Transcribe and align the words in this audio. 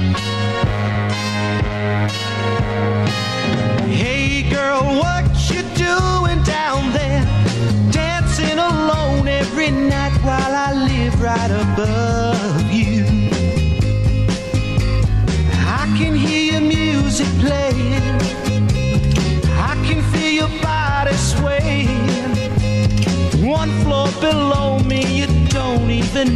Hey 0.00 0.39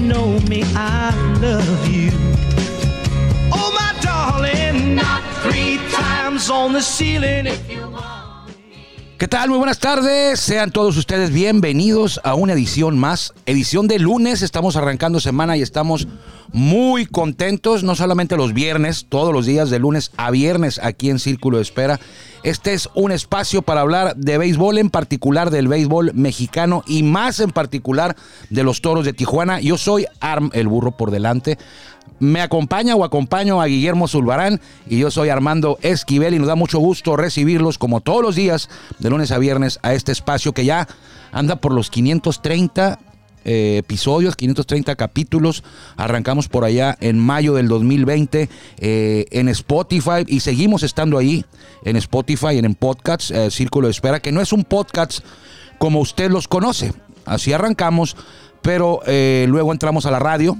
know 0.05 0.39
me. 0.49 0.63
I 0.77 1.11
love 1.41 1.89
you. 1.89 2.11
Oh, 3.53 3.71
my 3.73 3.93
darling, 4.01 4.97
not 4.97 5.23
three 5.43 5.79
times 5.91 6.51
on 6.51 6.73
the 6.73 6.83
ceiling 6.83 7.47
if 7.47 7.71
you. 7.71 7.85
¿Qué 9.17 9.29
tal? 9.29 9.49
Muy 9.49 9.59
buenas 9.59 9.79
tardes. 9.79 10.41
Sean 10.41 10.71
todos 10.71 10.97
ustedes 10.97 11.31
bienvenidos 11.31 12.21
a 12.25 12.35
una 12.35 12.53
edición 12.53 12.99
más. 12.99 13.33
Edición 13.47 13.89
de 13.89 13.99
lunes. 13.99 14.43
Estamos 14.43 14.77
arrancando 14.77 15.19
semana 15.21 15.57
y 15.57 15.63
estamos 15.63 16.09
muy 16.55 17.05
contentos. 17.05 17.83
No 17.83 17.97
solamente 17.97 18.37
los 18.37 18.55
viernes, 18.55 19.07
todos 19.09 19.35
los 19.35 19.45
días 19.45 19.71
de 19.71 19.81
lunes 19.81 20.13
a 20.17 20.31
viernes 20.31 20.81
aquí 20.83 21.11
en 21.11 21.19
Círculo 21.19 21.59
de 21.59 21.65
Espera. 21.65 22.01
Este 22.45 22.75
es 22.75 22.89
un 22.95 23.11
espacio 23.11 23.63
para 23.63 23.81
hablar 23.81 24.17
de 24.17 24.39
béisbol, 24.39 24.79
en 24.79 24.89
particular 24.89 25.51
del 25.51 25.67
béisbol 25.67 26.13
mexicano 26.15 26.85
y 26.87 27.03
más 27.03 27.41
en 27.41 27.51
particular 27.51 28.17
de 28.51 28.63
los 28.63 28.81
toros 28.81 29.05
de 29.05 29.13
Tijuana. 29.13 29.61
Yo 29.61 29.77
soy 29.77 30.07
Arm, 30.21 30.51
el 30.55 30.69
burro 30.69 30.97
por 30.97 31.11
delante. 31.11 31.59
Me 32.21 32.41
acompaña 32.41 32.95
o 32.95 33.03
acompaño 33.03 33.61
a 33.61 33.67
Guillermo 33.67 34.07
Zulbarán 34.07 34.61
y 34.89 34.99
yo 34.99 35.11
soy 35.11 35.31
Armando 35.31 35.79
Esquivel 35.83 36.35
y 36.35 36.39
nos 36.39 36.47
da 36.47 36.55
mucho 36.55 36.79
gusto 36.79 37.17
recibirlos 37.17 37.79
como 37.79 38.01
todos 38.01 38.23
los 38.23 38.37
días 38.37 38.71
de 39.01 39.11
lunes 39.11 39.33
a 39.33 39.39
viernes 39.39 39.81
a 39.83 39.93
este 39.95 40.13
espacio 40.13 40.53
que 40.53 40.65
ya 40.65 40.87
anda 41.33 41.57
por 41.57 41.73
los 41.73 41.91
530 41.91 43.01
eh, 43.45 43.77
episodios, 43.79 44.37
530 44.37 44.97
capítulos. 44.97 45.63
Arrancamos 45.97 46.49
por 46.49 46.65
allá 46.65 46.97
en 47.01 47.19
mayo 47.19 47.55
del 47.55 47.69
2020 47.69 48.49
eh, 48.79 49.27
en 49.31 49.49
Spotify 49.49 50.25
y 50.27 50.41
seguimos 50.41 50.83
estando 50.83 51.19
ahí 51.19 51.45
en 51.85 51.97
Spotify, 51.97 52.59
en, 52.59 52.65
en 52.65 52.75
podcasts, 52.75 53.31
eh, 53.31 53.51
Círculo 53.51 53.89
de 53.89 53.93
Espera, 53.93 54.21
que 54.21 54.33
no 54.33 54.41
es 54.41 54.53
un 54.53 54.65
podcast 54.65 55.21
como 55.79 56.01
usted 56.01 56.31
los 56.31 56.49
conoce. 56.49 56.93
Así 57.27 57.53
arrancamos, 57.53 58.17
pero 58.63 59.01
luego 59.07 59.73
entramos 59.73 60.07
a 60.07 60.11
la 60.11 60.19
radio 60.19 60.57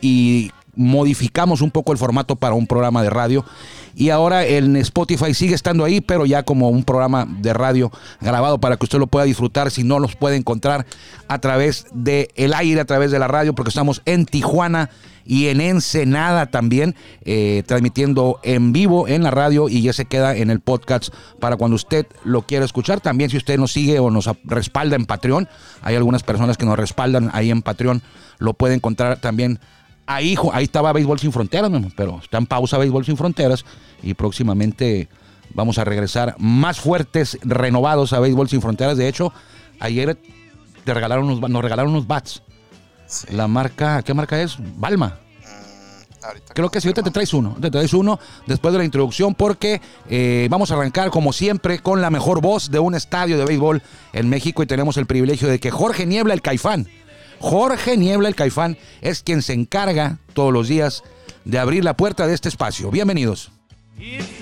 y 0.00 0.50
modificamos 0.76 1.60
un 1.60 1.70
poco 1.70 1.92
el 1.92 1.98
formato 1.98 2.36
para 2.36 2.54
un 2.54 2.66
programa 2.66 3.02
de 3.02 3.10
radio 3.10 3.44
y 3.96 4.10
ahora 4.10 4.44
en 4.44 4.76
Spotify 4.76 5.34
sigue 5.34 5.54
estando 5.54 5.84
ahí, 5.84 6.00
pero 6.00 6.26
ya 6.26 6.42
como 6.42 6.68
un 6.68 6.82
programa 6.82 7.26
de 7.28 7.52
radio 7.52 7.92
grabado 8.20 8.58
para 8.58 8.76
que 8.76 8.84
usted 8.84 8.98
lo 8.98 9.06
pueda 9.06 9.24
disfrutar 9.24 9.70
si 9.70 9.84
no 9.84 9.98
los 9.98 10.16
puede 10.16 10.36
encontrar 10.36 10.86
a 11.28 11.38
través 11.38 11.86
del 11.92 12.28
el 12.34 12.54
aire, 12.54 12.80
a 12.80 12.84
través 12.84 13.10
de 13.10 13.18
la 13.18 13.28
radio, 13.28 13.54
porque 13.54 13.68
estamos 13.68 14.02
en 14.04 14.26
Tijuana 14.26 14.90
y 15.24 15.48
en 15.48 15.60
Ensenada 15.60 16.46
también, 16.46 16.94
eh, 17.24 17.62
transmitiendo 17.66 18.40
en 18.42 18.72
vivo 18.72 19.08
en 19.08 19.22
la 19.22 19.30
radio 19.30 19.68
y 19.68 19.82
ya 19.82 19.92
se 19.92 20.04
queda 20.04 20.36
en 20.36 20.50
el 20.50 20.60
podcast 20.60 21.08
para 21.40 21.56
cuando 21.56 21.76
usted 21.76 22.06
lo 22.24 22.42
quiera 22.42 22.64
escuchar. 22.64 23.00
También 23.00 23.30
si 23.30 23.36
usted 23.36 23.58
nos 23.58 23.72
sigue 23.72 23.98
o 23.98 24.10
nos 24.10 24.28
respalda 24.44 24.96
en 24.96 25.06
Patreon, 25.06 25.48
hay 25.82 25.96
algunas 25.96 26.22
personas 26.22 26.58
que 26.58 26.66
nos 26.66 26.78
respaldan 26.78 27.30
ahí 27.32 27.50
en 27.50 27.62
Patreon, 27.62 28.02
lo 28.38 28.54
puede 28.54 28.74
encontrar 28.74 29.20
también 29.20 29.60
Ahí, 30.06 30.36
ahí 30.52 30.64
estaba 30.64 30.92
Béisbol 30.92 31.18
Sin 31.18 31.32
Fronteras, 31.32 31.70
pero 31.96 32.20
está 32.22 32.38
en 32.38 32.46
pausa 32.46 32.76
Béisbol 32.78 33.04
Sin 33.04 33.16
Fronteras 33.16 33.64
y 34.02 34.14
próximamente 34.14 35.08
vamos 35.54 35.78
a 35.78 35.84
regresar 35.84 36.34
más 36.38 36.78
fuertes, 36.78 37.38
renovados 37.42 38.12
a 38.12 38.20
Béisbol 38.20 38.48
Sin 38.48 38.60
Fronteras. 38.60 38.98
De 38.98 39.08
hecho, 39.08 39.32
ayer 39.80 40.18
te 40.84 40.94
regalaron 40.94 41.24
unos, 41.30 41.50
nos 41.50 41.62
regalaron 41.62 41.92
unos 41.92 42.06
bats. 42.06 42.42
Sí. 43.06 43.28
La 43.30 43.48
marca, 43.48 44.02
¿qué 44.02 44.12
marca 44.12 44.40
es? 44.42 44.56
Balma. 44.76 45.18
Mm, 45.40 46.24
ahorita 46.24 46.54
Creo 46.54 46.70
que 46.70 46.80
sí, 46.80 46.88
ahorita 46.88 47.02
te 47.02 47.10
traes 47.10 47.32
uno, 47.32 47.56
te 47.60 47.70
traes 47.70 47.94
uno 47.94 48.18
después 48.46 48.72
de 48.72 48.78
la 48.78 48.84
introducción 48.84 49.34
porque 49.34 49.80
eh, 50.08 50.48
vamos 50.50 50.70
a 50.70 50.74
arrancar 50.74 51.10
como 51.10 51.32
siempre 51.32 51.78
con 51.78 52.02
la 52.02 52.10
mejor 52.10 52.42
voz 52.42 52.70
de 52.70 52.78
un 52.78 52.94
estadio 52.94 53.38
de 53.38 53.44
béisbol 53.46 53.82
en 54.12 54.28
México 54.28 54.62
y 54.62 54.66
tenemos 54.66 54.98
el 54.98 55.06
privilegio 55.06 55.48
de 55.48 55.58
que 55.60 55.70
Jorge 55.70 56.04
Niebla, 56.04 56.34
el 56.34 56.42
Caifán, 56.42 56.88
Jorge 57.44 57.98
Niebla, 57.98 58.28
el 58.28 58.34
Caifán, 58.34 58.78
es 59.02 59.22
quien 59.22 59.42
se 59.42 59.52
encarga 59.52 60.16
todos 60.32 60.50
los 60.50 60.66
días 60.66 61.02
de 61.44 61.58
abrir 61.58 61.84
la 61.84 61.94
puerta 61.94 62.26
de 62.26 62.32
este 62.32 62.48
espacio. 62.48 62.90
Bienvenidos. 62.90 63.52
If 63.98 64.40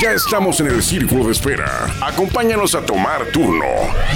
Ya 0.00 0.10
estamos 0.12 0.58
en 0.60 0.66
el 0.66 0.82
círculo 0.82 1.26
de 1.26 1.32
espera. 1.32 1.86
Acompáñanos 2.02 2.74
a 2.74 2.84
tomar 2.84 3.26
turno 3.26 3.64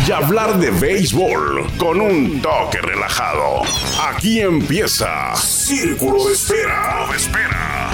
y 0.06 0.10
hablar 0.10 0.58
de 0.58 0.72
béisbol 0.72 1.66
con 1.78 2.00
un 2.00 2.42
toque 2.42 2.78
relajado. 2.80 3.62
Aquí 4.10 4.40
empieza 4.40 5.34
Círculo 5.36 6.26
de 6.26 6.32
Espera. 6.32 7.06
Espera. 7.14 7.90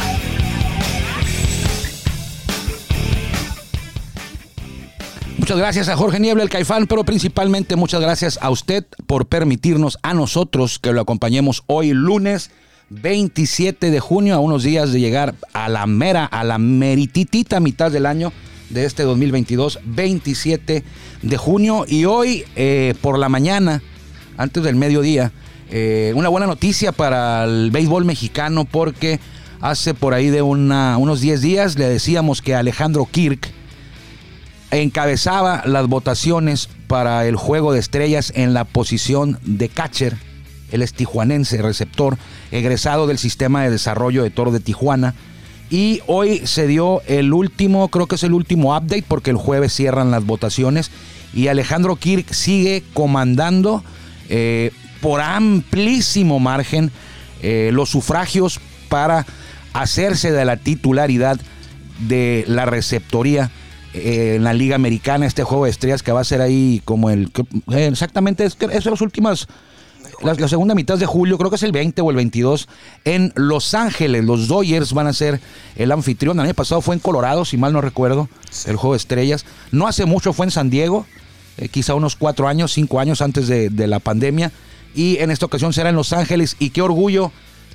Muchas 5.37 5.59
gracias 5.59 5.89
a 5.91 5.97
Jorge 5.97 6.21
Niebla, 6.21 6.43
el 6.43 6.49
Caifán, 6.49 6.87
pero 6.87 7.05
principalmente 7.05 7.77
muchas 7.77 8.01
gracias 8.01 8.39
a 8.41 8.49
usted 8.49 8.87
por 9.07 9.27
permitirnos 9.27 9.99
a 10.03 10.15
nosotros 10.15 10.79
que 10.79 10.93
lo 10.93 11.03
acompañemos 11.03 11.65
hoy 11.67 11.93
lunes 11.93 12.51
27 12.91 13.91
de 13.91 14.01
junio, 14.01 14.35
a 14.35 14.39
unos 14.41 14.63
días 14.63 14.93
de 14.93 15.01
llegar 15.01 15.35
a 15.53 15.69
la 15.69 15.87
mera, 15.87 16.25
a 16.25 16.45
la 16.45 16.59
merititita 16.59 17.61
mitad 17.61 17.91
del 17.91 18.07
año 18.07 18.33
de 18.71 18.85
este 18.85 19.03
2022, 19.05 19.81
27 19.85 20.83
de 21.23 21.37
junio. 21.37 21.85
Y 21.89 22.05
hoy 22.05 22.45
eh, 22.57 22.95
por 23.01 23.19
la 23.19 23.29
mañana, 23.29 23.83
antes 24.37 24.63
del 24.63 24.77
mediodía, 24.77 25.33
eh, 25.71 26.13
una 26.15 26.29
buena 26.29 26.47
noticia 26.47 26.93
para 26.93 27.45
el 27.45 27.71
béisbol 27.71 28.05
mexicano 28.05 28.65
porque 28.65 29.19
hace 29.61 29.95
por 29.95 30.13
ahí 30.15 30.29
de 30.29 30.43
una- 30.43 30.99
unos 30.99 31.21
10 31.21 31.41
días 31.41 31.79
le 31.79 31.87
decíamos 31.89 32.43
que 32.43 32.55
Alejandro 32.55 33.07
Kirk, 33.11 33.51
encabezaba 34.71 35.63
las 35.67 35.87
votaciones 35.87 36.69
para 36.89 37.27
el 37.27 37.37
juego 37.37 37.73
de 37.73 37.79
estrellas 37.79 38.33
en 38.35 38.55
la 38.55 38.65
posición 38.65 39.39
de 39.45 39.69
catcher. 39.69 40.17
Él 40.71 40.83
es 40.83 40.93
tijuanense, 40.93 41.61
receptor, 41.63 42.19
egresado 42.51 43.07
del 43.07 43.19
sistema 43.19 43.63
de 43.63 43.71
desarrollo 43.71 44.23
de 44.23 44.31
Toro 44.31 44.51
de 44.51 44.61
Tijuana. 44.61 45.15
Y 45.71 46.01
hoy 46.07 46.47
se 46.47 46.67
dio 46.67 47.03
el 47.07 47.33
último, 47.33 47.89
creo 47.89 48.07
que 48.07 48.17
es 48.17 48.23
el 48.23 48.33
último 48.33 48.77
update, 48.77 49.05
porque 49.07 49.31
el 49.31 49.37
jueves 49.37 49.73
cierran 49.73 50.11
las 50.11 50.25
votaciones. 50.25 50.91
Y 51.33 51.49
Alejandro 51.49 51.97
Kirk 51.97 52.33
sigue 52.33 52.83
comandando 52.93 53.83
eh, 54.29 54.71
por 55.01 55.21
amplísimo 55.21 56.39
margen 56.39 56.91
eh, 57.43 57.71
los 57.73 57.91
sufragios 57.91 58.61
para 58.89 59.27
hacerse 59.73 60.33
de 60.33 60.45
la 60.45 60.57
titularidad 60.57 61.39
de 62.07 62.45
la 62.47 62.65
receptoría 62.65 63.51
eh, 63.93 64.35
en 64.37 64.45
la 64.45 64.53
Liga 64.53 64.77
Americana, 64.77 65.27
este 65.27 65.45
juego 65.45 65.65
de 65.65 65.71
estrellas 65.71 66.03
que 66.03 66.13
va 66.13 66.21
a 66.21 66.25
ser 66.25 66.41
ahí 66.41 66.81
como 66.85 67.11
el... 67.11 67.31
exactamente, 67.71 68.45
es, 68.45 68.57
es 68.71 68.85
de 68.85 68.91
las 68.91 69.01
últimas... 69.01 69.47
La, 70.23 70.35
la 70.35 70.49
segunda 70.49 70.75
mitad 70.75 70.99
de 70.99 71.07
julio, 71.07 71.39
creo 71.39 71.51
que 71.51 71.57
es 71.57 71.63
el 71.63 71.73
20 71.73 72.03
o 72.03 72.11
el 72.11 72.17
22, 72.17 72.69
en 73.05 73.33
Los 73.35 73.75
Ángeles. 73.75 74.25
Los 74.25 74.49
Dodgers 74.49 74.93
van 74.93 75.07
a 75.07 75.13
ser 75.13 75.41
el 75.77 75.93
anfitrión. 75.93 76.39
El 76.39 76.47
año 76.47 76.55
pasado 76.55 76.81
fue 76.81 76.95
en 76.95 77.01
Colorado, 77.01 77.45
si 77.45 77.57
mal 77.57 77.73
no 77.73 77.81
recuerdo, 77.81 78.29
el 78.67 78.77
juego 78.77 78.95
de 78.95 78.99
estrellas. 78.99 79.45
No 79.73 79.87
hace 79.87 80.05
mucho 80.05 80.33
fue 80.33 80.47
en 80.47 80.51
San 80.51 80.71
Diego, 80.71 81.07
eh, 81.59 81.69
quizá 81.69 81.95
unos 81.95 82.17
cuatro 82.17 82.49
años, 82.49 82.73
cinco 82.73 83.01
años 83.01 83.21
antes 83.23 83.49
de, 83.49 83.71
de 83.71 83.87
la 83.87 84.01
pandemia. 84.01 84.53
Y 84.95 85.19
en 85.19 85.31
esta 85.31 85.47
ocasión 85.47 85.73
será 85.73 85.91
en 85.91 85.97
Los 85.97 86.13
Ángeles. 86.13 86.57
Y 86.59 86.71
qué 86.71 86.83
orgullo 86.83 87.33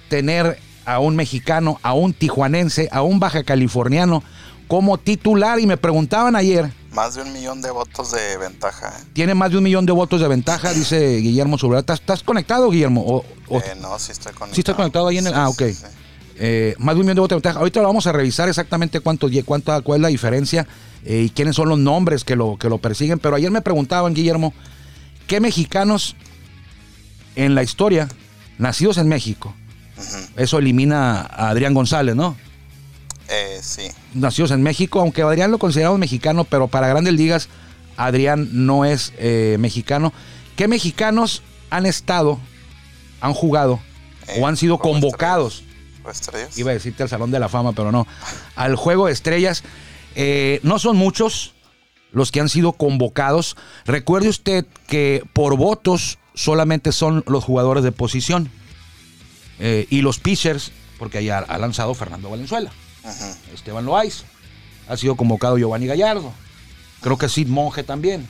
tener 0.08 0.58
a 0.86 1.00
un 1.00 1.16
mexicano, 1.16 1.80
a 1.84 1.94
un 1.94 2.14
tijuanense, 2.14 2.90
a 2.92 3.04
un 3.04 3.20
baja 3.20 3.44
californiano 3.44 4.24
como 4.70 4.98
titular. 4.98 5.60
Y 5.60 5.68
me 5.68 5.76
preguntaban 5.76 6.38
ayer, 6.38 6.72
Más 6.94 7.16
de 7.16 7.24
un 7.24 7.34
millón 7.34 7.62
de 7.62 7.70
votos 7.72 8.12
de 8.14 8.38
ventaja. 8.38 8.94
¿eh? 8.98 9.04
tiene 9.12 9.34
más 9.36 9.52
de 9.52 9.58
un 9.58 9.64
millón 9.64 9.86
de 9.86 9.92
votos 9.92 10.22
de 10.22 10.28
ventaja, 10.30 10.72
dice 10.74 11.18
Guillermo 11.18 11.58
Sobrera. 11.58 11.82
¿Estás, 11.82 12.00
estás 12.00 12.24
conectado, 12.24 12.70
Guillermo? 12.70 13.04
O, 13.06 13.26
o- 13.50 13.60
Eh, 13.60 13.76
no, 13.82 14.00
sí 14.00 14.14
estoy 14.14 14.32
conectado. 14.32 14.56
¿Sí 14.56 14.62
está 14.62 14.74
conectado 14.76 15.08
ahí 15.10 15.18
en 15.18 15.28
el- 15.28 15.34
Sí, 15.34 15.40
ah, 15.40 15.50
ok. 15.50 15.62
sí. 15.64 15.76
eh, 16.42 16.74
más 16.80 16.96
de 16.96 17.02
un 17.02 17.06
millón 17.06 17.16
de 17.16 17.22
votos 17.22 17.36
de 17.36 17.36
ventaja. 17.42 17.60
Ahorita 17.60 17.82
lo 17.82 17.88
vamos 17.88 18.08
a 18.08 18.14
revisar 18.14 18.48
exactamente 18.48 19.02
cuánto, 19.02 19.28
cuánto, 19.46 19.84
cuál 19.84 19.98
es 19.98 20.02
la 20.04 20.08
diferencia 20.08 20.66
eh, 21.04 21.24
y 21.26 21.30
quiénes 21.32 21.56
son 21.58 21.68
los 21.70 21.78
nombres 21.80 22.24
que 22.24 22.36
lo, 22.38 22.56
que 22.58 22.70
lo 22.70 22.78
persiguen. 22.78 23.20
Pero 23.20 23.36
ayer 23.36 23.52
me 23.52 23.62
preguntaban, 23.62 24.14
Guillermo, 24.14 24.54
¿qué 25.28 25.40
mexicanos 25.42 26.16
en 27.36 27.56
la 27.56 27.64
historia, 27.64 28.08
nacidos 28.58 28.98
en 28.98 29.08
México, 29.10 29.54
eso 30.38 30.58
elimina 30.60 31.22
a 31.22 31.50
Adrián 31.50 31.74
González, 31.74 32.16
¿no? 32.16 32.36
Eh, 33.32 33.60
sí. 33.62 33.90
nacidos 34.16 34.50
en 34.52 34.64
México, 34.64 35.00
aunque 35.00 35.22
Adrián 35.22 35.52
lo 35.52 35.60
consideramos 35.60 36.00
mexicano, 36.00 36.46
pero 36.46 36.68
para 36.68 36.88
grandes 36.88 37.14
ligas 37.14 37.48
Adrián 37.96 38.50
no 38.66 38.86
es 38.86 39.14
eh, 39.18 39.58
mexicano. 39.60 40.14
¿Qué 40.56 40.68
mexicanos 40.68 41.44
han 41.70 41.86
estado, 41.86 42.40
han 43.22 43.34
jugado 43.34 43.80
Eh, 44.28 44.40
o 44.42 44.48
han 44.48 44.58
sido 44.58 44.80
convocados? 44.80 45.64
¿O 46.04 46.10
estrellas? 46.10 46.58
Iba 46.58 46.72
a 46.72 46.74
decirte 46.74 47.04
al 47.04 47.10
Salón 47.10 47.30
de 47.30 47.40
la 47.40 47.50
Fama, 47.50 47.74
pero 47.74 47.92
no. 47.92 48.08
Al 48.56 48.76
Juego 48.76 49.08
de 49.08 49.14
Estrellas. 49.14 49.64
No 50.64 50.80
son 50.80 50.98
muchos 50.98 51.54
los 52.12 52.32
que 52.32 52.40
han 52.40 52.50
sido 52.50 52.72
convocados. 52.74 53.56
Recuerde 53.86 54.30
usted 54.30 54.66
que 54.88 55.24
por 55.34 55.56
votos 55.56 56.18
solamente 56.34 56.92
son 56.92 57.24
los 57.28 57.44
jugadores 57.44 57.84
de 57.84 57.92
posición. 57.92 58.50
Y 59.60 60.02
los 60.02 60.20
pitchers, 60.20 60.72
porque 60.98 61.32
ha, 61.32 61.40
ha 61.40 61.58
lanzado 61.58 61.94
Fernando 61.94 62.30
Valenzuela. 62.30 62.72
Esteban 63.54 63.86
Loaiz. 63.86 64.24
Ha 64.88 64.98
sido 64.98 65.16
convocado 65.16 65.58
Giovanni 65.58 65.88
Gallardo. 65.88 66.32
Creo 67.02 67.18
que 67.18 67.30
Sid 67.30 67.48
Monge 67.48 67.84
también. 67.84 68.28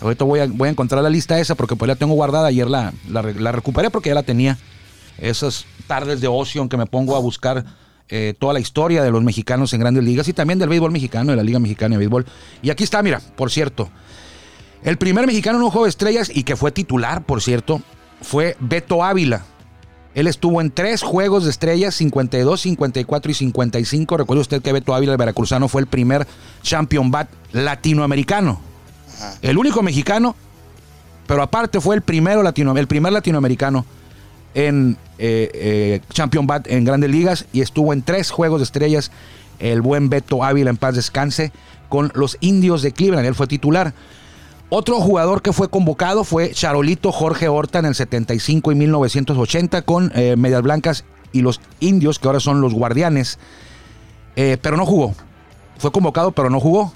Ahorita 0.00 0.24
voy 0.24 0.40
a, 0.40 0.46
voy 0.46 0.68
a 0.68 0.70
encontrar 0.70 1.02
la 1.02 1.10
lista 1.10 1.38
esa 1.38 1.54
porque 1.54 1.76
pues 1.76 1.88
la 1.88 1.96
tengo 1.96 2.14
guardada. 2.14 2.48
Ayer 2.48 2.68
la, 2.68 2.92
la 3.08 3.52
recuperé 3.52 3.90
porque 3.90 4.10
ya 4.10 4.14
la 4.14 4.22
tenía. 4.22 4.58
Esas 5.18 5.66
tardes 5.86 6.20
de 6.20 6.28
ocio 6.28 6.62
en 6.62 6.68
que 6.68 6.76
me 6.76 6.86
pongo 6.86 7.16
a 7.16 7.20
buscar 7.20 7.64
eh, 8.14 8.34
toda 8.38 8.52
la 8.52 8.60
historia 8.60 9.02
de 9.02 9.10
los 9.10 9.22
mexicanos 9.22 9.72
en 9.72 9.80
grandes 9.80 10.04
ligas 10.04 10.28
y 10.28 10.34
también 10.34 10.58
del 10.58 10.68
béisbol 10.68 10.90
mexicano, 10.90 11.30
de 11.30 11.36
la 11.36 11.42
Liga 11.42 11.58
Mexicana 11.58 11.94
de 11.94 11.98
Béisbol. 11.98 12.26
Y 12.60 12.68
aquí 12.68 12.84
está, 12.84 13.02
mira, 13.02 13.22
por 13.36 13.50
cierto. 13.50 13.90
El 14.82 14.98
primer 14.98 15.26
mexicano 15.26 15.56
en 15.56 15.64
un 15.64 15.70
juego 15.70 15.86
de 15.86 15.90
estrellas 15.90 16.30
y 16.34 16.42
que 16.42 16.54
fue 16.54 16.72
titular, 16.72 17.24
por 17.24 17.40
cierto, 17.40 17.80
fue 18.20 18.54
Beto 18.60 19.02
Ávila. 19.02 19.46
Él 20.14 20.26
estuvo 20.26 20.60
en 20.60 20.70
tres 20.70 21.02
juegos 21.02 21.44
de 21.44 21.50
estrellas, 21.50 21.94
52, 21.94 22.60
54 22.60 23.30
y 23.30 23.34
55. 23.34 24.16
Recuerde 24.16 24.40
usted 24.42 24.62
que 24.62 24.72
Beto 24.72 24.94
Ávila, 24.94 25.12
el 25.12 25.18
veracruzano, 25.18 25.68
fue 25.68 25.80
el 25.80 25.86
primer 25.86 26.26
champion 26.62 27.10
bat 27.10 27.28
latinoamericano. 27.52 28.60
El 29.40 29.56
único 29.56 29.82
mexicano, 29.82 30.34
pero 31.26 31.42
aparte 31.42 31.80
fue 31.80 31.94
el 31.94 32.02
primero 32.02 32.42
latino, 32.42 32.76
el 32.76 32.86
primer 32.86 33.12
latinoamericano 33.12 33.86
en 34.54 34.98
eh, 35.18 35.50
eh, 35.54 36.00
champion 36.12 36.46
bat 36.46 36.66
en 36.68 36.84
grandes 36.84 37.10
ligas 37.10 37.46
y 37.52 37.60
estuvo 37.60 37.92
en 37.92 38.02
tres 38.02 38.30
juegos 38.30 38.60
de 38.60 38.64
estrellas. 38.64 39.10
El 39.58 39.80
buen 39.80 40.08
Beto 40.08 40.44
Ávila 40.44 40.70
en 40.70 40.76
paz 40.76 40.96
descanse 40.96 41.52
con 41.88 42.10
los 42.14 42.36
indios 42.40 42.82
de 42.82 42.92
Cleveland. 42.92 43.26
Él 43.26 43.34
fue 43.34 43.46
titular. 43.46 43.94
Otro 44.74 45.02
jugador 45.02 45.42
que 45.42 45.52
fue 45.52 45.68
convocado 45.68 46.24
fue 46.24 46.52
Charolito 46.52 47.12
Jorge 47.12 47.46
Horta 47.46 47.80
en 47.80 47.84
el 47.84 47.94
75 47.94 48.72
y 48.72 48.74
1980 48.74 49.82
con 49.82 50.10
eh, 50.14 50.34
Medias 50.38 50.62
Blancas 50.62 51.04
y 51.30 51.42
los 51.42 51.60
indios, 51.80 52.18
que 52.18 52.26
ahora 52.26 52.40
son 52.40 52.62
los 52.62 52.72
guardianes. 52.72 53.38
Eh, 54.34 54.56
pero 54.62 54.78
no 54.78 54.86
jugó. 54.86 55.14
Fue 55.76 55.92
convocado, 55.92 56.32
pero 56.32 56.48
no 56.48 56.58
jugó. 56.58 56.94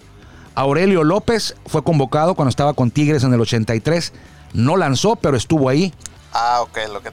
Aurelio 0.55 1.05
López 1.05 1.55
fue 1.67 1.85
convocado 1.85 2.35
cuando 2.35 2.49
estaba 2.49 2.73
con 2.73 2.91
Tigres 2.91 3.25
en 3.25 3.35
el 3.35 3.43
83. 3.43 4.15
No 4.55 4.79
lanzó, 4.79 5.17
pero 5.17 5.37
estuvo 5.37 5.69
ahí. 5.69 5.93
Ah, 6.33 6.61
ok, 6.63 6.79
lo 6.93 7.01
que, 7.03 7.11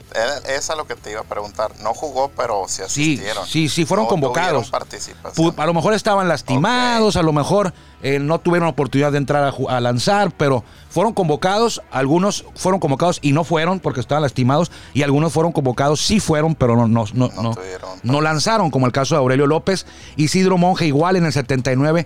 esa 0.54 0.72
es 0.72 0.76
lo 0.76 0.86
que 0.86 0.94
te 0.96 1.10
iba 1.10 1.20
a 1.20 1.24
preguntar. 1.24 1.72
No 1.82 1.94
jugó, 1.94 2.30
pero 2.36 2.64
sí 2.68 2.82
Sí, 2.88 3.14
asistieron. 3.14 3.46
sí, 3.46 3.68
sí, 3.70 3.86
fueron 3.86 4.04
No 4.04 4.08
convocados. 4.10 4.68
participación. 4.70 5.54
A 5.56 5.64
lo 5.66 5.72
mejor 5.72 5.94
estaban 5.94 6.28
lastimados, 6.28 7.16
a 7.16 7.22
lo 7.22 7.32
mejor 7.32 7.72
eh, 8.02 8.18
no 8.18 8.38
tuvieron 8.38 8.68
oportunidad 8.68 9.12
de 9.12 9.18
entrar 9.18 9.54
a, 9.68 9.80
lanzar, 9.80 10.30
pero 10.36 10.62
fueron 10.90 11.14
convocados. 11.14 11.80
Algunos 11.90 12.44
fueron 12.54 12.80
convocados 12.80 13.18
y 13.22 13.32
no 13.32 13.44
fueron 13.44 13.80
porque 13.80 14.00
estaban 14.00 14.22
lastimados. 14.22 14.70
Y 14.92 15.02
algunos 15.02 15.32
fueron 15.32 15.52
convocados, 15.52 16.00
sí 16.02 16.20
fueron, 16.20 16.54
pero 16.54 16.76
no, 16.76 16.86
no, 16.86 17.06
no, 17.14 17.30
No 17.34 17.42
no, 17.42 17.54
tuvieron 17.54 17.90
no 18.02 18.20
lanzaron, 18.20 18.70
como 18.70 18.84
el 18.86 18.92
caso 18.92 19.14
de 19.14 19.20
Aurelio 19.20 19.46
López. 19.46 19.86
Isidro 20.16 20.58
Monge, 20.58 20.86
igual 20.86 21.16
en 21.16 21.24
el 21.24 21.32
79, 21.32 22.04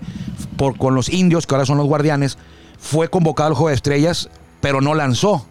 por, 0.55 0.77
con 0.77 0.95
los 0.95 1.09
indios, 1.09 1.45
que 1.45 1.55
ahora 1.55 1.65
son 1.65 1.77
los 1.77 1.87
guardianes, 1.87 2.37
fue 2.79 3.09
convocado 3.09 3.49
al 3.49 3.55
Juego 3.55 3.69
de 3.69 3.75
Estrellas, 3.75 4.29
pero 4.61 4.79
no 4.79 4.95
lanzó. 4.95 5.45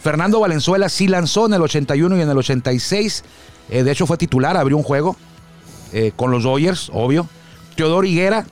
Fernando 0.00 0.40
Valenzuela 0.40 0.88
sí 0.88 1.08
lanzó 1.08 1.46
en 1.46 1.54
el 1.54 1.62
81 1.62 2.16
y 2.16 2.20
en 2.22 2.28
el 2.28 2.38
86. 2.38 3.24
Eh, 3.68 3.82
de 3.82 3.92
hecho, 3.92 4.06
fue 4.06 4.16
titular, 4.16 4.56
abrió 4.56 4.76
un 4.76 4.82
juego 4.82 5.16
eh, 5.92 6.12
con 6.16 6.30
los 6.30 6.44
Dodgers, 6.44 6.90
obvio. 6.92 7.28
Teodoro 7.76 8.06
Higuera 8.06 8.46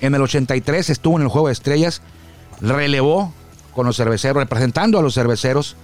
en 0.00 0.14
el 0.14 0.22
83 0.22 0.90
estuvo 0.90 1.16
en 1.16 1.22
el 1.22 1.28
Juego 1.28 1.48
de 1.48 1.52
Estrellas, 1.52 2.02
relevó 2.60 3.32
con 3.74 3.86
los 3.86 3.96
cerveceros, 3.96 4.36
representando 4.36 4.98
a 4.98 5.02
los 5.02 5.14
cerveceros. 5.14 5.76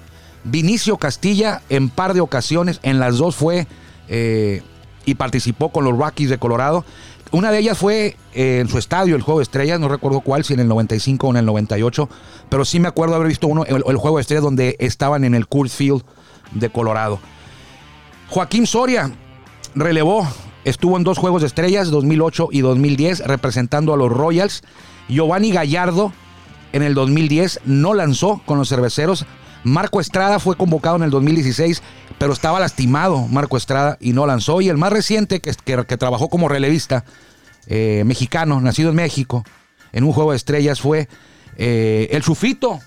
Vinicio 0.44 0.98
Castilla 0.98 1.62
en 1.68 1.88
par 1.88 2.14
de 2.14 2.20
ocasiones, 2.20 2.80
en 2.82 2.98
las 2.98 3.16
dos 3.16 3.34
fue 3.34 3.66
eh, 4.08 4.62
y 5.04 5.14
participó 5.14 5.70
con 5.70 5.84
los 5.84 5.96
Rockies 5.96 6.30
de 6.30 6.38
Colorado. 6.38 6.84
Una 7.30 7.50
de 7.50 7.58
ellas 7.58 7.78
fue 7.78 8.16
eh, 8.34 8.58
en 8.60 8.68
su 8.68 8.78
estadio, 8.78 9.16
el 9.16 9.22
Juego 9.22 9.40
de 9.40 9.44
Estrellas, 9.44 9.80
no 9.80 9.88
recuerdo 9.88 10.20
cuál, 10.20 10.44
si 10.44 10.54
en 10.54 10.60
el 10.60 10.68
95 10.68 11.26
o 11.26 11.30
en 11.30 11.36
el 11.38 11.46
98, 11.46 12.08
pero 12.48 12.64
sí 12.64 12.78
me 12.78 12.88
acuerdo 12.88 13.16
haber 13.16 13.28
visto 13.28 13.48
uno, 13.48 13.64
el, 13.64 13.82
el 13.86 13.96
Juego 13.96 14.18
de 14.18 14.20
Estrellas 14.20 14.44
donde 14.44 14.76
estaban 14.78 15.24
en 15.24 15.34
el 15.34 15.48
Coors 15.48 15.74
Field 15.74 16.02
de 16.52 16.70
Colorado. 16.70 17.18
Joaquín 18.28 18.66
Soria 18.66 19.12
relevó, 19.74 20.26
estuvo 20.64 20.96
en 20.96 21.04
dos 21.04 21.18
Juegos 21.18 21.42
de 21.42 21.48
Estrellas, 21.48 21.90
2008 21.90 22.48
y 22.52 22.60
2010, 22.60 23.26
representando 23.26 23.92
a 23.92 23.96
los 23.96 24.10
Royals. 24.10 24.62
Giovanni 25.08 25.50
Gallardo 25.50 26.12
en 26.72 26.82
el 26.82 26.94
2010 26.94 27.60
no 27.64 27.94
lanzó 27.94 28.42
con 28.46 28.58
los 28.58 28.68
cerveceros. 28.68 29.26
Marco 29.64 30.00
Estrada 30.00 30.38
fue 30.38 30.56
convocado 30.56 30.96
en 30.96 31.02
el 31.02 31.10
2016, 31.10 31.82
pero 32.18 32.32
estaba 32.32 32.60
lastimado 32.60 33.26
Marco 33.28 33.56
Estrada 33.56 33.96
y 34.00 34.12
no 34.12 34.26
lanzó. 34.26 34.60
Y 34.60 34.68
el 34.68 34.76
más 34.76 34.92
reciente, 34.92 35.40
que, 35.40 35.52
que- 35.52 35.84
que 35.86 35.96
trabajó 35.96 36.28
como 36.28 36.48
relevista, 36.48 37.04
eh, 37.66 38.02
mexicano, 38.06 38.60
nacido 38.60 38.90
en 38.90 38.96
México, 38.96 39.42
en 39.92 40.04
un 40.04 40.12
juego 40.12 40.30
de 40.32 40.36
estrellas, 40.36 40.80
fue 40.80 41.08
eh, 41.56 42.08
el 42.12 42.22
Sufito, 42.22 42.80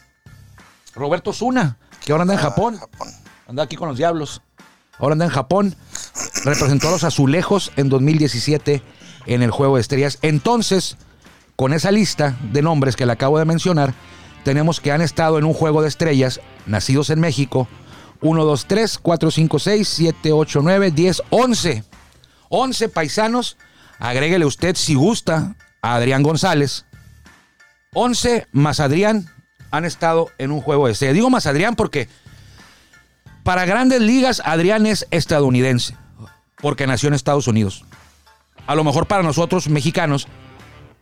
Roberto 0.94 1.34
Zuna, 1.34 1.78
que 2.06 2.12
ahora 2.12 2.24
anda 2.24 2.34
en 2.36 2.40
Ah. 2.40 2.44
Japón. 2.44 2.80
Anda 3.48 3.64
aquí 3.64 3.76
con 3.76 3.88
los 3.90 3.98
diablos. 3.98 4.42
Ahora 5.00 5.14
anda 5.14 5.26
en 5.26 5.32
Japón. 5.32 5.76
Representó 6.44 6.90
a 6.90 6.92
los 6.92 7.04
azulejos 7.04 7.72
en 7.78 7.90
2017 7.90 8.82
en 9.26 9.42
el 9.42 9.52
juego 9.52 9.76
de 9.76 9.82
estrellas. 9.82 10.20
Entonces, 10.22 10.98
con 11.56 11.74
esa 11.74 11.92
lista 11.92 12.36
de 12.52 12.62
nombres 12.62 12.96
que 12.96 13.06
le 13.06 13.14
acabo 13.14 13.40
de 13.40 13.46
mencionar, 13.46 13.94
tenemos 14.48 14.80
que 14.80 14.94
han 14.94 15.02
estado 15.02 15.38
en 15.38 15.44
un 15.44 15.54
juego 15.54 15.82
de 15.82 15.90
estrellas, 15.90 16.40
nacidos 16.66 17.10
en 17.10 17.20
México, 17.20 17.68
1, 18.22 18.46
2, 18.46 18.66
3, 18.66 18.98
4, 18.98 19.30
5, 19.32 19.60
6, 19.60 19.88
7, 19.90 20.32
8, 20.32 20.60
9, 20.64 20.92
10, 20.92 21.22
11. 21.32 21.84
11 22.48 22.88
paisanos. 22.88 23.58
Agréguele 24.00 24.46
usted, 24.46 24.78
si 24.78 24.96
gusta, 24.96 25.58
a 25.82 25.96
Adrián 25.96 26.24
González. 26.24 26.86
11 27.94 28.48
más 28.54 28.80
Adrián 28.80 29.30
han 29.70 29.84
estado 29.84 30.30
en 30.38 30.52
un 30.52 30.62
juego 30.62 30.86
de 30.86 30.94
estrellas. 30.94 31.16
Digo 31.16 31.30
más 31.30 31.46
Adrián 31.46 31.76
porque 31.76 32.08
para 33.44 33.66
grandes 33.66 34.00
ligas, 34.00 34.42
Adrián 34.46 34.86
es 34.86 35.08
estadounidense, 35.12 35.94
porque 36.62 36.88
nació 36.88 37.08
en 37.10 37.16
Estados 37.16 37.50
Unidos. 37.50 37.84
A 38.66 38.76
lo 38.76 38.86
mejor 38.86 39.08
para 39.08 39.24
nosotros, 39.24 39.68
mexicanos, 39.68 40.30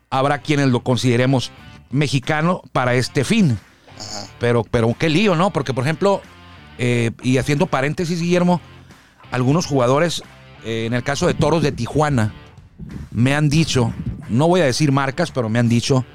habrá 0.10 0.40
quienes 0.40 0.70
lo 0.70 0.80
consideremos 0.80 1.52
mexicano 1.96 2.62
para 2.72 2.94
este 2.94 3.24
fin. 3.24 3.58
Pero, 4.40 4.64
pero 4.64 4.94
qué 5.00 5.10
lío, 5.10 5.36
¿no? 5.36 5.52
Porque, 5.52 5.74
por 5.74 5.84
ejemplo, 5.84 6.22
eh, 6.78 7.12
y 7.24 7.38
haciendo 7.38 7.68
paréntesis, 7.68 8.22
Guillermo, 8.22 8.62
algunos 9.32 9.66
jugadores, 9.66 10.22
eh, 10.64 10.86
en 10.86 10.94
el 10.94 11.04
caso 11.04 11.28
de 11.28 11.34
Toros 11.34 11.64
de 11.64 11.72
Tijuana, 11.72 12.34
me 13.12 13.34
han 13.34 13.50
dicho, 13.50 13.94
no 14.30 14.48
voy 14.48 14.62
a 14.62 14.66
decir 14.66 14.92
marcas, 14.92 15.32
pero 15.32 15.50
me 15.50 15.60
han 15.60 15.70
dicho 15.70 16.06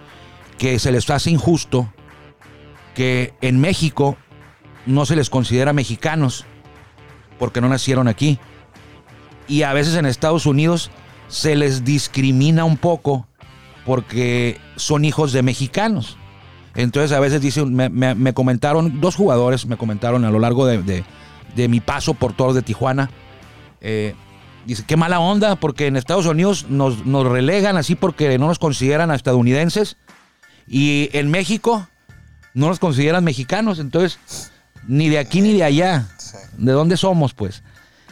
que 0.58 0.78
se 0.78 0.92
les 0.92 1.08
hace 1.08 1.30
injusto 1.30 1.92
que 2.94 3.32
en 3.40 3.58
México 3.58 4.18
no 4.84 5.06
se 5.06 5.16
les 5.16 5.30
considera 5.30 5.72
mexicanos 5.72 6.44
porque 7.38 7.62
no 7.62 7.68
nacieron 7.70 8.08
aquí. 8.08 8.38
Y 9.48 9.62
a 9.62 9.72
veces 9.72 9.94
en 9.94 10.04
Estados 10.04 10.44
Unidos 10.44 10.90
se 11.28 11.56
les 11.56 11.84
discrimina 11.84 12.64
un 12.64 12.76
poco 12.76 13.26
porque 13.90 14.60
son 14.76 15.04
hijos 15.04 15.32
de 15.32 15.42
mexicanos. 15.42 16.16
Entonces 16.76 17.10
a 17.10 17.18
veces 17.18 17.40
dicen, 17.42 17.74
me, 17.74 17.88
me- 17.88 18.14
me 18.14 18.32
comentaron, 18.32 19.00
dos 19.00 19.16
jugadores 19.16 19.66
me 19.66 19.76
comentaron 19.76 20.24
a 20.24 20.30
lo 20.30 20.38
largo 20.38 20.64
de, 20.64 20.80
de- 20.80 21.02
de 21.56 21.66
mi 21.66 21.80
paso 21.80 22.14
por 22.14 22.32
Toros 22.32 22.54
de 22.54 22.62
Tijuana. 22.62 23.10
eh, 23.80 24.14
dice, 24.64 24.84
qué 24.86 24.96
mala 24.96 25.18
onda, 25.18 25.56
porque 25.56 25.88
en 25.88 25.96
Estados 25.96 26.26
Unidos 26.26 26.66
nos, 26.68 27.04
nos 27.04 27.26
relegan 27.26 27.76
así 27.76 27.96
porque 27.96 28.38
no 28.38 28.46
nos 28.46 28.60
consideran 28.60 29.10
estadounidenses. 29.10 29.96
Y 30.68 31.10
en 31.12 31.28
México 31.32 31.88
no 32.54 32.68
nos 32.68 32.78
consideran 32.78 33.24
mexicanos. 33.24 33.80
Entonces, 33.80 34.52
ni 34.86 35.08
de 35.08 35.18
aquí 35.18 35.40
ni 35.40 35.54
de 35.54 35.64
allá. 35.64 36.06
¿De 36.58 36.70
dónde 36.70 36.96
somos, 36.96 37.34
pues? 37.34 37.64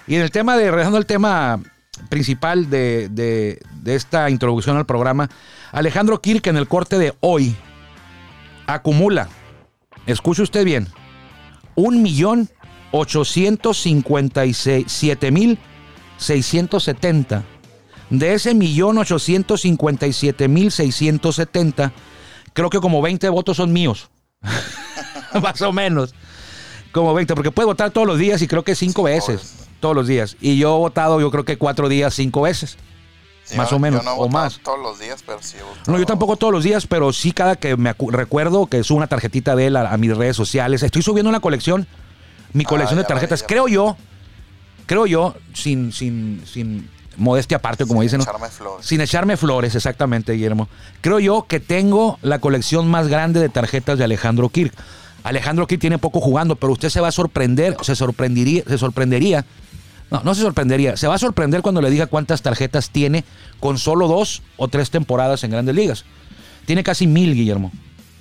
Y 0.08 0.16
en 0.16 0.22
el 0.22 0.32
tema 0.32 0.56
de, 0.56 0.70
regresando 0.72 0.98
al 0.98 1.06
tema 1.06 1.60
principal 2.08 2.70
de, 2.70 3.08
de- 3.08 3.60
de 3.82 3.94
esta 3.94 4.30
introducción 4.30 4.76
al 4.76 4.86
programa. 4.86 5.28
Alejandro 5.72 6.20
Kirk 6.20 6.46
en 6.46 6.56
el 6.56 6.68
corte 6.68 6.98
de 6.98 7.14
hoy 7.20 7.56
acumula, 8.66 9.28
escuche 10.06 10.42
usted 10.42 10.64
bien, 10.64 10.88
un 11.74 12.02
millón 12.02 12.48
ochocientos 12.90 13.78
cincuenta 13.78 14.46
y 14.46 14.54
siete 14.54 15.30
mil 15.30 15.58
seiscientos 16.16 16.84
setenta. 16.84 17.44
De 18.10 18.32
ese 18.32 18.54
millón 18.54 18.96
ochocientos 18.98 19.60
cincuenta 19.62 20.06
y 20.06 20.12
siete 20.14 20.48
mil 20.48 20.70
seiscientos 20.72 21.36
setenta, 21.36 21.92
creo 22.54 22.70
que 22.70 22.80
como 22.80 23.02
20 23.02 23.28
votos 23.28 23.58
son 23.58 23.72
míos. 23.72 24.08
Más 25.42 25.60
o 25.62 25.72
menos. 25.72 26.14
Como 26.90 27.12
20, 27.12 27.34
porque 27.34 27.50
puede 27.50 27.66
votar 27.66 27.90
todos 27.90 28.06
los 28.06 28.18
días 28.18 28.40
y 28.40 28.48
creo 28.48 28.64
que 28.64 28.74
cinco 28.74 29.02
veces. 29.02 29.57
Todos 29.80 29.94
los 29.94 30.06
días. 30.06 30.36
Y 30.40 30.58
yo 30.58 30.74
he 30.74 30.78
votado, 30.78 31.20
yo 31.20 31.30
creo 31.30 31.44
que 31.44 31.56
cuatro 31.58 31.88
días, 31.88 32.14
cinco 32.14 32.42
veces. 32.42 32.76
Sí, 33.44 33.56
Más 33.56 33.70
yo- 33.70 33.76
o 33.76 33.78
menos, 33.78 34.02
yo 34.02 34.10
no 34.10 34.16
he 34.16 34.26
o 34.26 34.28
más. 34.28 34.58
todos 34.62 34.78
los 34.80 34.98
días, 34.98 35.22
pero 35.24 35.38
sí 35.40 35.56
he 35.58 35.62
votado. 35.62 35.92
No, 35.92 35.98
yo 35.98 36.04
tampoco 36.06 36.36
todos 36.36 36.52
los 36.52 36.64
días, 36.64 36.86
pero 36.86 37.12
sí 37.12 37.32
cada 37.32 37.56
que 37.56 37.76
me 37.76 37.94
recuerdo 38.10 38.66
que 38.66 38.82
subo 38.84 38.98
una 38.98 39.06
tarjetita 39.06 39.56
de 39.56 39.68
él 39.68 39.76
a, 39.76 39.90
a 39.92 39.96
mis 39.96 40.14
redes 40.16 40.36
sociales. 40.36 40.82
Estoy 40.82 41.00
subiendo 41.02 41.30
una 41.30 41.40
colección, 41.40 41.86
mi 42.52 42.64
colección 42.64 42.98
Ah, 42.98 43.02
de 43.02 43.04
ya 43.04 43.08
tarjetas. 43.08 43.42
creo 43.46 43.66
yo, 43.68 43.96
creo 44.86 45.06
yo, 45.06 45.34
sin, 45.54 45.92
sin, 45.92 46.42
sin 46.46 46.90
modestia 47.16 47.56
aparte, 47.56 47.86
como 47.86 48.02
dicen, 48.02 48.18
¿no? 48.18 48.24
Echarme 48.24 48.48
flores. 48.48 48.86
sin 48.86 49.00
echarme 49.00 49.36
flores, 49.38 49.74
exactamente, 49.74 50.32
Guillermo. 50.34 50.68
Creo 51.00 51.18
yo 51.18 51.46
que 51.48 51.58
tengo 51.60 52.18
la 52.22 52.40
colección 52.40 52.88
más 52.90 53.08
grande 53.08 53.40
de 53.40 53.48
tarjetas 53.48 53.96
de 53.98 54.04
Alejandro 54.04 54.50
Kirk. 54.50 54.74
Alejandro 55.24 55.66
Kirk 55.66 55.80
tiene 55.80 55.98
poco 55.98 56.20
jugando, 56.20 56.56
pero 56.56 56.72
usted 56.72 56.88
se 56.88 57.00
va 57.00 57.08
a 57.08 57.12
sorprender, 57.12 57.76
se 57.82 57.96
sorprendería, 57.96 58.62
se 58.66 58.78
sorprendería. 58.78 59.44
No, 60.10 60.22
no 60.24 60.34
se 60.34 60.42
sorprendería. 60.42 60.96
Se 60.96 61.06
va 61.06 61.16
a 61.16 61.18
sorprender 61.18 61.60
cuando 61.60 61.82
le 61.82 61.90
diga 61.90 62.06
cuántas 62.06 62.40
tarjetas 62.40 62.90
tiene 62.90 63.24
con 63.60 63.78
solo 63.78 64.08
dos 64.08 64.42
o 64.56 64.68
tres 64.68 64.90
temporadas 64.90 65.44
en 65.44 65.50
grandes 65.50 65.74
ligas. 65.74 66.04
Tiene 66.64 66.82
casi 66.82 67.06
mil, 67.06 67.34
Guillermo. 67.34 67.72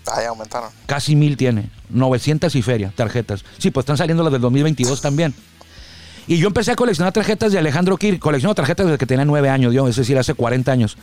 Ah, 0.06 0.22
ya 0.22 0.30
aumentaron. 0.30 0.70
Casi 0.86 1.16
mil 1.16 1.38
tiene. 1.38 1.70
900 1.90 2.54
y 2.56 2.62
feria, 2.62 2.92
tarjetas. 2.96 3.44
Sí, 3.58 3.72
pues 3.72 3.84
están 3.84 3.98
saliendo 3.98 4.24
las 4.24 4.32
del 4.34 4.42
2022 4.42 5.02
también. 5.02 5.34
Y 6.28 6.38
yo 6.38 6.48
empecé 6.48 6.72
a 6.72 6.76
coleccionar 6.76 7.14
tarjetas 7.14 7.54
de 7.54 7.60
Alejandro 7.60 7.98
Kirk. 7.98 8.20
Colecciono 8.20 8.54
tarjetas 8.54 8.86
desde 8.86 8.98
que 8.98 9.06
tenía 9.06 9.24
nueve 9.24 9.50
años, 9.50 9.74
yo, 9.74 9.88
es 9.88 9.96
decir, 9.96 10.18
hace 10.18 10.34
40 10.34 10.72
años. 10.72 10.98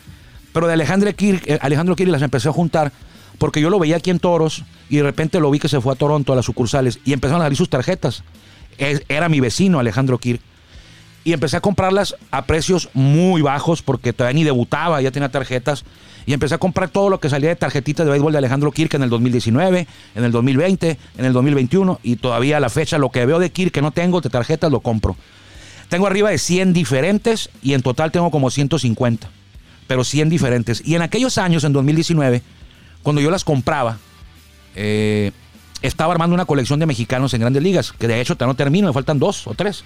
Pero 0.53 0.67
de 0.67 0.75
Alejandro 0.75 1.11
Kirk, 1.15 1.43
eh, 1.47 1.59
Alejandro 1.63 1.97
Kirk 1.97 2.11
las 2.11 2.23
empecé 2.23 2.49
a 2.49 2.53
juntar 2.53 2.93
porque 3.39 3.61
yo 3.61 3.71
lo 3.71 3.79
veía 3.79 3.97
aquí 3.97 4.11
en 4.11 4.19
Toros 4.19 4.65
y 4.89 4.97
de 4.97 5.03
repente 5.03 5.41
lo 5.41 5.51
vi 5.51 5.59
que 5.59 5.69
se 5.69 5.81
fue 5.81 5.93
a 5.93 5.97
Toronto 5.97 6.33
a 6.33 6.37
las 6.37 6.45
sucursales 6.45 7.01
y 7.05 7.13
empezaron 7.13 7.43
a 7.43 7.47
salir 7.47 7.59
sus 7.59 7.71
tarjetas. 7.71 8.23
Era 8.79 9.29
mi 9.29 9.41
vecino 9.41 9.79
Alejandro 9.79 10.19
Kirk. 10.19 10.41
Y 11.25 11.33
empecé 11.33 11.57
a 11.57 11.61
comprarlas 11.61 12.17
a 12.31 12.45
precios 12.45 12.91
muy 12.93 13.41
bajos 13.41 13.81
porque 13.81 14.13
todavía 14.13 14.35
ni 14.35 14.45
debutaba, 14.45 15.01
ya 15.01 15.11
tenía 15.11 15.31
tarjetas. 15.31 15.85
Y 16.27 16.35
empecé 16.35 16.55
a 16.55 16.59
comprar 16.59 16.91
todo 16.91 17.09
lo 17.09 17.19
que 17.19 17.31
salía 17.31 17.49
de 17.49 17.57
tarjetitas 17.57 18.05
de 18.05 18.13
béisbol 18.13 18.33
de 18.33 18.39
Alejandro 18.39 18.71
Kirk 18.71 18.95
en 18.95 19.03
el 19.03 19.11
2019, 19.11 19.87
en 20.15 20.25
el 20.25 20.33
2020, 20.33 20.99
en 21.17 21.25
el 21.25 21.33
2021. 21.33 22.01
Y 22.03 22.17
todavía 22.17 22.59
a 22.59 22.61
la 22.61 22.69
fecha 22.69 22.99
lo 22.99 23.11
que 23.11 23.25
veo 23.25 23.39
de 23.39 23.51
Kirk 23.51 23.73
que 23.73 23.83
no 23.83 23.91
tengo 23.91 24.21
de 24.21 24.29
tarjetas 24.29 24.71
lo 24.71 24.81
compro. 24.81 25.17
Tengo 25.89 26.07
arriba 26.07 26.31
de 26.31 26.39
100 26.39 26.73
diferentes 26.73 27.51
y 27.63 27.73
en 27.73 27.83
total 27.83 28.13
tengo 28.13 28.31
como 28.31 28.51
150. 28.51 29.29
Pero 29.87 30.05
100 30.05 30.29
diferentes. 30.29 30.83
Y 30.85 30.95
en 30.95 31.03
aquellos 31.03 31.39
años, 31.39 31.65
en 31.65 31.73
2019, 31.73 32.43
cuando 33.05 33.23
yo 33.23 33.31
las 33.31 33.45
compraba, 33.45 33.99
eh, 34.75 35.31
estaba 35.83 36.13
armando 36.13 36.35
una 36.35 36.47
colección 36.47 36.81
de 36.81 36.87
mexicanos 36.87 37.33
en 37.35 37.41
grandes 37.43 37.63
ligas. 37.63 37.93
Que 37.93 38.09
de 38.09 38.21
hecho 38.21 38.37
no 38.41 38.55
termino, 38.57 38.89
me 38.89 38.93
faltan 38.93 39.19
dos 39.21 39.47
o 39.47 39.55
tres 39.55 39.85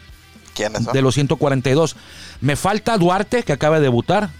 ¿Quiénes 0.54 0.84
son? 0.84 0.92
de 0.94 1.02
los 1.02 1.14
142. 1.14 1.96
Me 2.40 2.56
falta 2.56 2.96
Duarte, 2.96 3.42
que 3.42 3.52
acaba 3.52 3.76
de 3.76 3.82
debutar, 3.82 4.30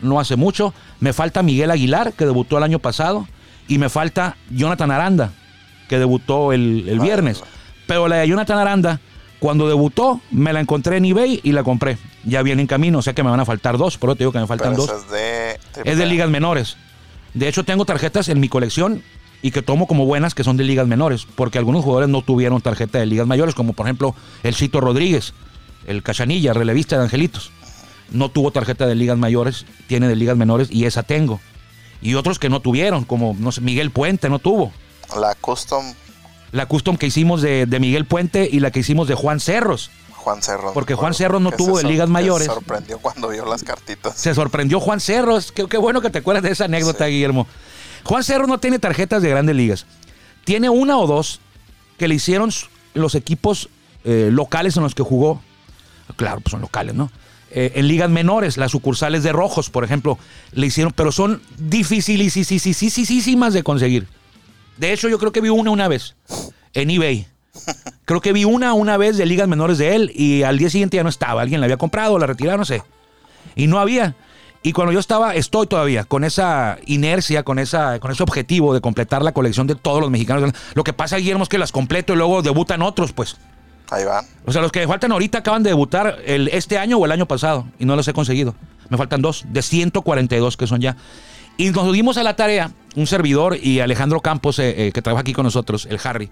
no 0.00 0.18
hace 0.20 0.36
mucho. 0.36 0.72
Me 1.00 1.12
falta 1.12 1.42
Miguel 1.42 1.70
Aguilar, 1.70 2.14
que 2.14 2.24
debutó 2.24 2.56
el 2.56 2.64
año 2.64 2.78
pasado. 2.78 3.28
Y 3.66 3.76
me 3.78 3.90
falta 3.90 4.36
Jonathan 4.50 4.90
Aranda, 4.90 5.32
que 5.88 5.98
debutó 5.98 6.52
el, 6.54 6.88
el 6.88 7.00
Ah, 7.00 7.02
viernes. 7.02 7.42
Pero 7.86 8.08
la 8.08 8.16
de 8.16 8.28
Jonathan 8.28 8.58
Aranda, 8.58 9.00
cuando 9.40 9.68
debutó, 9.68 10.20
me 10.30 10.52
la 10.54 10.60
encontré 10.60 10.96
en 10.96 11.04
eBay 11.04 11.40
y 11.42 11.52
la 11.52 11.62
compré. 11.64 11.98
Ya 12.24 12.42
viene 12.42 12.62
en 12.62 12.66
camino, 12.68 12.98
o 12.98 13.02
sea 13.02 13.12
que 13.12 13.22
me 13.22 13.30
van 13.30 13.40
a 13.40 13.44
faltar 13.44 13.76
dos, 13.76 13.98
pero 13.98 14.14
te 14.14 14.20
digo 14.20 14.32
que 14.32 14.38
me 14.38 14.46
faltan 14.46 14.72
Pero 14.74 14.86
dos. 14.86 14.90
ese 14.90 15.04
es 15.04 15.10
de... 15.84 15.90
Es 15.90 15.98
de 15.98 16.06
ligas 16.06 16.30
menores. 16.30 16.76
De 17.38 17.46
hecho, 17.46 17.64
tengo 17.64 17.84
tarjetas 17.84 18.28
en 18.28 18.40
mi 18.40 18.48
colección 18.48 19.04
y 19.42 19.52
que 19.52 19.62
tomo 19.62 19.86
como 19.86 20.06
buenas 20.06 20.34
que 20.34 20.42
son 20.42 20.56
de 20.56 20.64
ligas 20.64 20.88
menores, 20.88 21.24
porque 21.36 21.58
algunos 21.58 21.84
jugadores 21.84 22.08
no 22.08 22.22
tuvieron 22.22 22.60
tarjeta 22.60 22.98
de 22.98 23.06
ligas 23.06 23.28
mayores, 23.28 23.54
como 23.54 23.74
por 23.74 23.86
ejemplo 23.86 24.16
el 24.42 24.56
Cito 24.56 24.80
Rodríguez, 24.80 25.34
el 25.86 26.02
Cachanilla, 26.02 26.52
relevista 26.52 26.96
de 26.96 27.04
Angelitos. 27.04 27.52
No 28.10 28.28
tuvo 28.28 28.50
tarjeta 28.50 28.86
de 28.86 28.96
ligas 28.96 29.16
mayores, 29.18 29.66
tiene 29.86 30.08
de 30.08 30.16
ligas 30.16 30.36
menores 30.36 30.68
y 30.68 30.86
esa 30.86 31.04
tengo. 31.04 31.38
Y 32.02 32.14
otros 32.14 32.40
que 32.40 32.48
no 32.48 32.58
tuvieron, 32.58 33.04
como 33.04 33.36
no 33.38 33.52
sé, 33.52 33.60
Miguel 33.60 33.92
Puente 33.92 34.28
no 34.28 34.40
tuvo. 34.40 34.72
La 35.16 35.36
Custom 35.36 35.94
La 36.50 36.66
custom 36.66 36.96
que 36.96 37.06
hicimos 37.06 37.40
de, 37.40 37.66
de 37.66 37.78
Miguel 37.78 38.04
Puente 38.04 38.48
y 38.50 38.58
la 38.58 38.72
que 38.72 38.80
hicimos 38.80 39.06
de 39.06 39.14
Juan 39.14 39.38
Cerros. 39.38 39.92
Juan 40.18 40.42
Cerro. 40.42 40.72
Porque 40.74 40.94
Juan 40.94 41.14
Cerro 41.14 41.40
no 41.40 41.50
tuvo 41.52 41.78
de 41.78 41.84
ligas 41.84 42.08
mayores. 42.08 42.46
Se 42.46 42.52
sorprendió 42.52 42.98
cuando 42.98 43.28
vio 43.28 43.46
las 43.46 43.62
cartitas. 43.62 44.16
Se 44.16 44.34
sorprendió 44.34 44.80
Juan 44.80 45.00
Cerros. 45.00 45.52
Qué, 45.52 45.66
qué 45.66 45.78
bueno 45.78 46.00
que 46.00 46.10
te 46.10 46.18
acuerdas 46.18 46.42
de 46.42 46.50
esa 46.50 46.64
anécdota, 46.66 47.06
Sí. 47.06 47.12
Guillermo. 47.12 47.46
Juan 48.04 48.22
Cerros 48.24 48.48
no 48.48 48.58
tiene 48.58 48.78
tarjetas 48.78 49.22
de 49.22 49.30
grandes 49.30 49.56
ligas. 49.56 49.86
Tiene 50.44 50.68
una 50.70 50.98
o 50.98 51.06
dos 51.06 51.40
que 51.98 52.08
le 52.08 52.14
hicieron 52.14 52.50
los 52.94 53.14
equipos 53.14 53.68
eh, 54.04 54.28
locales 54.32 54.76
en 54.76 54.82
los 54.82 54.94
que 54.94 55.02
jugó. 55.02 55.40
Claro, 56.16 56.40
pues 56.40 56.50
son 56.52 56.60
locales, 56.60 56.94
¿no? 56.94 57.10
Eh, 57.50 57.72
en 57.76 57.88
ligas 57.88 58.10
menores, 58.10 58.56
las 58.58 58.70
sucursales 58.72 59.22
de 59.22 59.32
Rojos, 59.32 59.70
por 59.70 59.82
ejemplo, 59.84 60.18
le 60.52 60.66
hicieron, 60.66 60.92
pero 60.92 61.12
son 61.12 61.40
dificilísimas 61.58 63.52
de 63.54 63.62
conseguir. 63.62 64.06
De 64.76 64.92
hecho, 64.92 65.08
yo 65.08 65.18
creo 65.18 65.32
que 65.32 65.40
vi 65.40 65.48
una 65.48 65.70
una 65.70 65.88
vez 65.88 66.14
en 66.74 66.90
eBay. 66.90 67.26
Creo 68.08 68.22
que 68.22 68.32
vi 68.32 68.46
una 68.46 68.72
una 68.72 68.96
vez 68.96 69.18
de 69.18 69.26
ligas 69.26 69.48
menores 69.48 69.76
de 69.76 69.94
él 69.94 70.10
y 70.14 70.42
al 70.42 70.56
día 70.56 70.70
siguiente 70.70 70.96
ya 70.96 71.02
no 71.02 71.10
estaba. 71.10 71.42
Alguien 71.42 71.60
la 71.60 71.66
había 71.66 71.76
comprado, 71.76 72.18
la 72.18 72.26
retiraron, 72.26 72.60
no 72.60 72.64
sé. 72.64 72.82
Y 73.54 73.66
no 73.66 73.78
había. 73.78 74.14
Y 74.62 74.72
cuando 74.72 74.94
yo 74.94 74.98
estaba, 74.98 75.34
estoy 75.34 75.66
todavía 75.66 76.04
con 76.04 76.24
esa 76.24 76.78
inercia, 76.86 77.42
con, 77.42 77.58
esa, 77.58 78.00
con 78.00 78.10
ese 78.10 78.22
objetivo 78.22 78.72
de 78.72 78.80
completar 78.80 79.20
la 79.20 79.32
colección 79.32 79.66
de 79.66 79.74
todos 79.74 80.00
los 80.00 80.10
mexicanos. 80.10 80.54
Lo 80.72 80.84
que 80.84 80.94
pasa, 80.94 81.18
Guillermo, 81.18 81.42
es 81.42 81.50
que 81.50 81.58
las 81.58 81.70
completo 81.70 82.14
y 82.14 82.16
luego 82.16 82.40
debutan 82.40 82.80
otros, 82.80 83.12
pues. 83.12 83.36
Ahí 83.90 84.06
van. 84.06 84.24
O 84.46 84.52
sea, 84.52 84.62
los 84.62 84.72
que 84.72 84.80
me 84.80 84.86
faltan 84.86 85.12
ahorita 85.12 85.40
acaban 85.40 85.62
de 85.62 85.68
debutar 85.68 86.16
el, 86.24 86.48
este 86.48 86.78
año 86.78 86.96
o 86.96 87.04
el 87.04 87.12
año 87.12 87.28
pasado 87.28 87.66
y 87.78 87.84
no 87.84 87.94
los 87.94 88.08
he 88.08 88.14
conseguido. 88.14 88.54
Me 88.88 88.96
faltan 88.96 89.20
dos, 89.20 89.44
de 89.50 89.60
142 89.60 90.56
que 90.56 90.66
son 90.66 90.80
ya. 90.80 90.96
Y 91.58 91.72
nos 91.72 91.92
dimos 91.92 92.16
a 92.16 92.22
la 92.22 92.36
tarea, 92.36 92.70
un 92.96 93.06
servidor 93.06 93.58
y 93.62 93.80
Alejandro 93.80 94.22
Campos, 94.22 94.58
eh, 94.60 94.86
eh, 94.86 94.92
que 94.92 95.02
trabaja 95.02 95.20
aquí 95.20 95.34
con 95.34 95.44
nosotros, 95.44 95.86
el 95.90 96.00
Harry. 96.02 96.30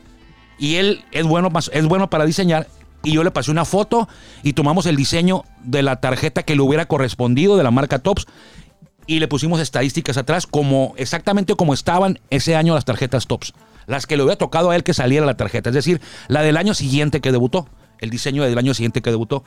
Y 0.59 0.77
él 0.77 1.05
es 1.13 1.25
bueno, 1.25 1.51
es 1.73 1.87
bueno 1.87 2.11
para 2.11 2.25
diseñar. 2.25 2.67
Y 3.03 3.13
yo 3.13 3.23
le 3.23 3.31
pasé 3.31 3.51
una 3.51 3.65
foto 3.65 4.09
y 4.43 4.55
tomamos 4.55 4.87
el 4.87 4.97
diseño 4.97 5.45
de 5.63 5.83
la 5.83 6.01
tarjeta 6.01 6.43
que 6.43 6.57
le 6.57 6.63
hubiera 6.63 6.87
correspondido 6.87 7.57
de 7.57 7.63
la 7.63 7.71
marca 7.71 8.01
Tops 8.01 8.27
y 9.07 9.21
le 9.21 9.29
pusimos 9.29 9.61
estadísticas 9.61 10.17
atrás 10.17 10.47
como 10.47 10.95
exactamente 10.97 11.55
como 11.55 11.75
estaban 11.75 12.19
ese 12.31 12.57
año 12.57 12.75
las 12.75 12.85
tarjetas 12.85 13.27
tops. 13.27 13.53
Las 13.87 14.07
que 14.07 14.17
le 14.17 14.25
hubiera 14.25 14.37
tocado 14.37 14.71
a 14.71 14.77
él 14.77 14.83
que 14.83 14.95
saliera 14.95 15.25
la 15.25 15.37
tarjeta. 15.37 15.71
Es 15.71 15.75
decir, 15.75 16.01
la 16.27 16.43
del 16.43 16.57
año 16.57 16.75
siguiente 16.75 17.21
que 17.21 17.31
debutó. 17.31 17.69
El 18.01 18.11
diseño 18.11 18.43
del 18.43 18.59
año 18.59 18.75
siguiente 18.75 19.01
que 19.01 19.11
debutó. 19.11 19.45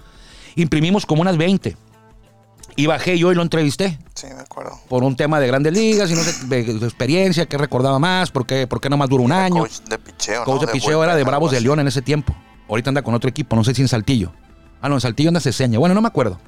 Imprimimos 0.56 1.06
como 1.06 1.22
unas 1.22 1.38
20. 1.38 1.76
Y 2.76 2.86
bajé 2.86 3.18
yo 3.18 3.32
y 3.32 3.36
lo 3.36 3.42
entrevisté 3.42 3.98
Sí, 4.16 4.28
me 4.28 4.42
acuerdo. 4.42 4.80
por 4.88 5.04
un 5.04 5.16
tema 5.16 5.40
de 5.40 5.48
grandes 5.48 5.74
ligas 5.74 6.10
y 6.12 6.14
no 6.16 6.22
sé, 6.22 6.46
de, 6.48 6.64
de 6.64 6.86
experiencia, 6.86 7.46
que 7.46 7.58
recordaba 7.58 8.00
más, 8.00 8.32
por 8.32 8.46
qué, 8.46 8.68
por 8.68 8.80
qué 8.82 8.90
nomás 8.90 9.10
duró 9.10 9.24
un 9.24 9.32
año. 9.32 9.62
Coach 9.64 9.80
de 9.90 9.98
picheo, 9.98 10.44
Coach 10.46 10.62
¿no? 10.62 10.68
de 10.68 10.72
picheo 10.74 11.04
era 11.04 11.16
de 11.16 11.24
Bravos 11.24 11.52
de. 11.52 11.62
León 11.62 11.80
en 11.80 11.88
ese 11.88 12.02
tiempo. 12.02 12.36
Ahorita 12.70 12.90
anda 12.90 13.02
con 13.02 13.14
otro 13.14 13.30
equipo, 13.30 13.56
no 13.56 13.64
sé 13.64 13.74
si 13.74 13.82
en 13.82 13.88
Saltillo. 13.88 14.32
Ah, 14.82 14.88
no, 14.90 14.96
en 14.96 15.02
Saltillo 15.02 15.30
anda 15.30 15.40
Ceseña. 15.42 15.80
Bueno, 15.80 15.96
no 15.96 16.02
me 16.02 16.08
acuerdo. 16.08 16.40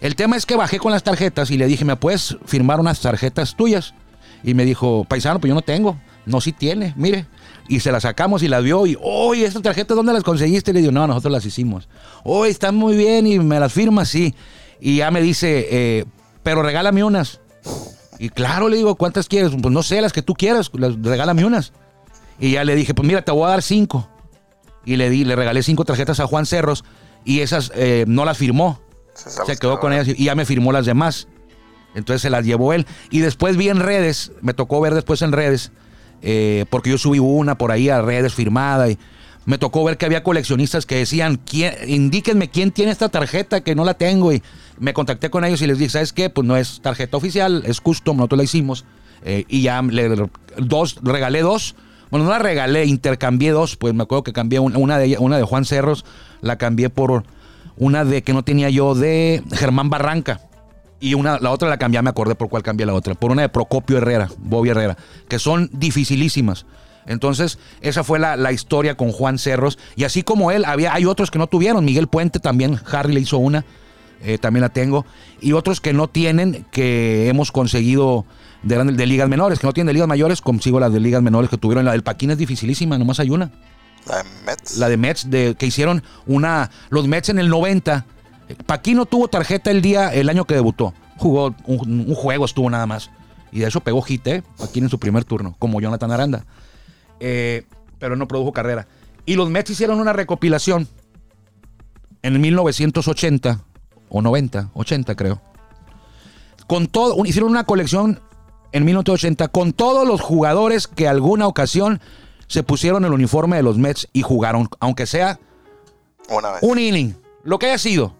El 0.00 0.14
tema 0.16 0.36
es 0.36 0.44
que 0.46 0.54
bajé 0.56 0.78
con 0.78 0.92
las 0.92 1.02
tarjetas 1.02 1.50
y 1.50 1.56
le 1.56 1.66
dije, 1.66 1.84
¿me 1.84 1.96
puedes 1.96 2.36
firmar 2.44 2.78
unas 2.78 3.00
tarjetas 3.00 3.56
tuyas? 3.56 3.94
Y 4.42 4.52
me 4.54 4.64
dijo, 4.64 5.04
paisano, 5.08 5.40
pues 5.40 5.48
yo 5.48 5.54
no 5.54 5.62
tengo. 5.62 5.98
No, 6.26 6.40
sí 6.40 6.52
tiene, 6.52 6.92
mire. 6.96 7.26
Y 7.68 7.80
se 7.80 7.90
las 7.90 8.02
sacamos 8.02 8.42
y 8.42 8.48
las 8.48 8.62
vio 8.62 8.86
y, 8.86 8.96
oye, 9.00 9.46
¿estas 9.46 9.62
tarjetas 9.62 9.96
dónde 9.96 10.12
las 10.12 10.22
conseguiste? 10.22 10.70
Y 10.70 10.74
le 10.74 10.80
digo, 10.80 10.92
no, 10.92 11.06
nosotros 11.06 11.32
las 11.32 11.46
hicimos. 11.46 11.88
Oye, 12.22 12.50
están 12.50 12.74
muy 12.76 12.94
bien 12.96 13.26
y 13.26 13.38
me 13.38 13.58
las 13.58 13.72
firmas, 13.72 14.08
sí. 14.08 14.34
Y 14.80 14.96
ya 14.96 15.10
me 15.10 15.22
dice, 15.22 15.66
eh, 15.70 16.04
pero 16.42 16.62
regálame 16.62 17.04
unas. 17.04 17.40
Y 18.18 18.28
claro, 18.28 18.68
le 18.68 18.76
digo, 18.76 18.94
¿cuántas 18.96 19.28
quieres? 19.28 19.50
Pues 19.60 19.72
no 19.72 19.82
sé, 19.82 20.00
las 20.00 20.12
que 20.12 20.22
tú 20.22 20.34
quieras, 20.34 20.70
las- 20.74 21.00
regálame 21.02 21.44
unas. 21.44 21.72
Y 22.38 22.52
ya 22.52 22.64
le 22.64 22.74
dije, 22.74 22.94
pues 22.94 23.06
mira, 23.06 23.22
te 23.22 23.32
voy 23.32 23.44
a 23.44 23.48
dar 23.48 23.62
cinco. 23.62 24.08
Y 24.84 24.96
le 24.96 25.08
di, 25.10 25.24
le 25.24 25.34
regalé 25.36 25.62
cinco 25.62 25.84
tarjetas 25.84 26.20
a 26.20 26.26
Juan 26.26 26.46
Cerros 26.46 26.84
y 27.24 27.40
esas 27.40 27.72
eh, 27.74 28.04
no 28.06 28.24
las 28.24 28.36
firmó. 28.38 28.80
Se 29.46 29.56
quedó 29.56 29.76
que 29.76 29.80
con 29.80 29.92
ellas 29.92 30.08
y 30.08 30.24
ya 30.24 30.34
me 30.34 30.44
firmó 30.44 30.72
las 30.72 30.86
demás. 30.86 31.28
Entonces 31.94 32.20
se 32.22 32.30
las 32.30 32.44
llevó 32.44 32.72
él. 32.72 32.86
Y 33.10 33.20
después 33.20 33.56
vi 33.56 33.68
en 33.68 33.80
redes, 33.80 34.32
me 34.42 34.52
tocó 34.52 34.80
ver 34.80 34.94
después 34.94 35.22
en 35.22 35.32
redes, 35.32 35.70
eh, 36.22 36.66
porque 36.70 36.90
yo 36.90 36.98
subí 36.98 37.20
una 37.20 37.56
por 37.56 37.70
ahí 37.72 37.88
a 37.88 38.02
redes 38.02 38.34
firmada. 38.34 38.90
Y 38.90 38.98
Me 39.46 39.58
tocó 39.58 39.84
ver 39.84 39.98
que 39.98 40.06
había 40.06 40.22
coleccionistas 40.22 40.86
que 40.86 40.96
decían, 40.96 41.38
"¿Quién- 41.44 41.74
indíquenme 41.86 42.48
quién 42.48 42.70
tiene 42.70 42.92
esta 42.92 43.08
tarjeta 43.10 43.62
que 43.62 43.74
no 43.74 43.84
la 43.84 43.94
tengo. 43.94 44.32
Y 44.32 44.42
me 44.78 44.94
contacté 44.94 45.28
con 45.30 45.44
ellos 45.44 45.60
y 45.62 45.66
les 45.66 45.78
dije, 45.78 45.90
¿sabes 45.90 46.12
qué? 46.12 46.30
Pues 46.30 46.46
no 46.46 46.56
es 46.56 46.80
tarjeta 46.80 47.16
oficial, 47.16 47.62
es 47.66 47.80
custom, 47.80 48.16
nosotros 48.16 48.38
la 48.38 48.44
hicimos. 48.44 48.84
Eh, 49.22 49.44
y 49.48 49.62
ya 49.62 49.82
le, 49.82 50.08
dos, 50.58 50.98
regalé 51.02 51.42
dos. 51.42 51.74
Bueno, 52.10 52.24
no 52.26 52.30
la 52.32 52.38
regalé, 52.38 52.84
intercambié 52.86 53.50
dos. 53.52 53.76
Pues 53.76 53.92
me 53.92 54.02
acuerdo 54.04 54.22
que 54.24 54.32
cambié 54.32 54.60
una, 54.60 54.78
una 54.78 54.98
de, 54.98 55.16
una 55.18 55.36
de 55.36 55.42
Juan 55.42 55.64
Cerros, 55.64 56.04
la 56.40 56.56
cambié 56.56 56.88
por 56.90 57.24
una 57.76 58.04
de 58.04 58.22
que 58.22 58.32
no 58.32 58.44
tenía 58.44 58.70
yo 58.70 58.94
de 58.94 59.42
Germán 59.52 59.90
Barranca. 59.90 60.40
Y 61.00 61.12
una, 61.14 61.38
la 61.38 61.50
otra 61.50 61.68
la 61.68 61.76
cambié, 61.76 62.00
me 62.00 62.08
acordé 62.10 62.34
por 62.34 62.48
cuál 62.48 62.62
cambié 62.62 62.86
la 62.86 62.94
otra. 62.94 63.14
Por 63.14 63.30
una 63.30 63.42
de 63.42 63.48
Procopio 63.50 63.98
Herrera, 63.98 64.28
Bobby 64.38 64.70
Herrera, 64.70 64.96
que 65.28 65.38
son 65.38 65.68
dificilísimas. 65.72 66.64
Entonces, 67.06 67.58
esa 67.80 68.04
fue 68.04 68.18
la, 68.18 68.36
la 68.36 68.52
historia 68.52 68.96
con 68.96 69.12
Juan 69.12 69.38
Cerros. 69.38 69.78
Y 69.96 70.04
así 70.04 70.22
como 70.22 70.50
él, 70.50 70.64
había, 70.64 70.94
hay 70.94 71.04
otros 71.04 71.30
que 71.30 71.38
no 71.38 71.46
tuvieron. 71.46 71.84
Miguel 71.84 72.08
Puente 72.08 72.40
también, 72.40 72.80
Harry 72.90 73.12
le 73.12 73.20
hizo 73.20 73.38
una, 73.38 73.64
eh, 74.22 74.38
también 74.38 74.62
la 74.62 74.70
tengo. 74.70 75.04
Y 75.40 75.52
otros 75.52 75.80
que 75.80 75.92
no 75.92 76.08
tienen, 76.08 76.66
que 76.70 77.28
hemos 77.28 77.52
conseguido 77.52 78.24
de, 78.62 78.82
de 78.84 79.06
ligas 79.06 79.28
menores, 79.28 79.58
que 79.58 79.66
no 79.66 79.72
tienen 79.72 79.88
de 79.88 79.94
ligas 79.94 80.08
mayores, 80.08 80.40
consigo 80.40 80.80
las 80.80 80.92
de 80.92 81.00
ligas 81.00 81.22
menores 81.22 81.50
que 81.50 81.58
tuvieron. 81.58 81.84
La 81.84 81.92
del 81.92 82.02
Paquín 82.02 82.30
es 82.30 82.38
dificilísima, 82.38 82.96
nomás 82.98 83.20
hay 83.20 83.30
una 83.30 83.50
La 84.06 84.18
de 84.18 84.24
Mets. 84.46 84.76
la 84.78 84.88
de 84.88 84.96
Mets, 84.96 85.30
de, 85.30 85.54
que 85.58 85.66
hicieron 85.66 86.02
una. 86.26 86.70
Los 86.90 87.06
Mets 87.06 87.28
en 87.28 87.38
el 87.38 87.48
90. 87.48 88.06
Paquino 88.66 89.06
tuvo 89.06 89.28
tarjeta 89.28 89.70
el 89.70 89.82
día, 89.82 90.12
el 90.12 90.28
año 90.28 90.44
que 90.44 90.54
debutó. 90.54 90.94
Jugó 91.16 91.54
un, 91.66 92.06
un 92.08 92.14
juego, 92.14 92.44
estuvo 92.44 92.68
nada 92.68 92.86
más. 92.86 93.10
Y 93.52 93.60
de 93.60 93.68
eso 93.68 93.80
pegó 93.80 94.02
hit, 94.02 94.26
¿eh? 94.26 94.42
Paquino 94.58 94.86
en 94.86 94.90
su 94.90 94.98
primer 94.98 95.24
turno, 95.24 95.54
como 95.58 95.80
Jonathan 95.80 96.10
Aranda. 96.10 96.44
Eh, 97.20 97.64
pero 97.98 98.16
no 98.16 98.28
produjo 98.28 98.52
carrera. 98.52 98.86
Y 99.26 99.36
los 99.36 99.48
Mets 99.50 99.70
hicieron 99.70 100.00
una 100.00 100.12
recopilación 100.12 100.88
en 102.22 102.40
1980 102.40 103.60
o 104.08 104.22
90, 104.22 104.70
80 104.74 105.14
creo. 105.14 105.40
Con 106.66 106.86
todo, 106.86 107.24
hicieron 107.24 107.50
una 107.50 107.64
colección 107.64 108.20
en 108.72 108.84
1980 108.84 109.48
con 109.48 109.72
todos 109.72 110.06
los 110.06 110.20
jugadores 110.20 110.86
que 110.88 111.06
alguna 111.08 111.46
ocasión 111.46 112.00
se 112.46 112.62
pusieron 112.62 113.04
el 113.04 113.12
uniforme 113.12 113.56
de 113.56 113.62
los 113.62 113.78
Mets 113.78 114.08
y 114.12 114.22
jugaron, 114.22 114.68
aunque 114.80 115.06
sea 115.06 115.38
Una 116.28 116.52
vez. 116.52 116.62
un 116.62 116.78
inning, 116.78 117.14
lo 117.42 117.58
que 117.58 117.66
haya 117.66 117.78
sido. 117.78 118.14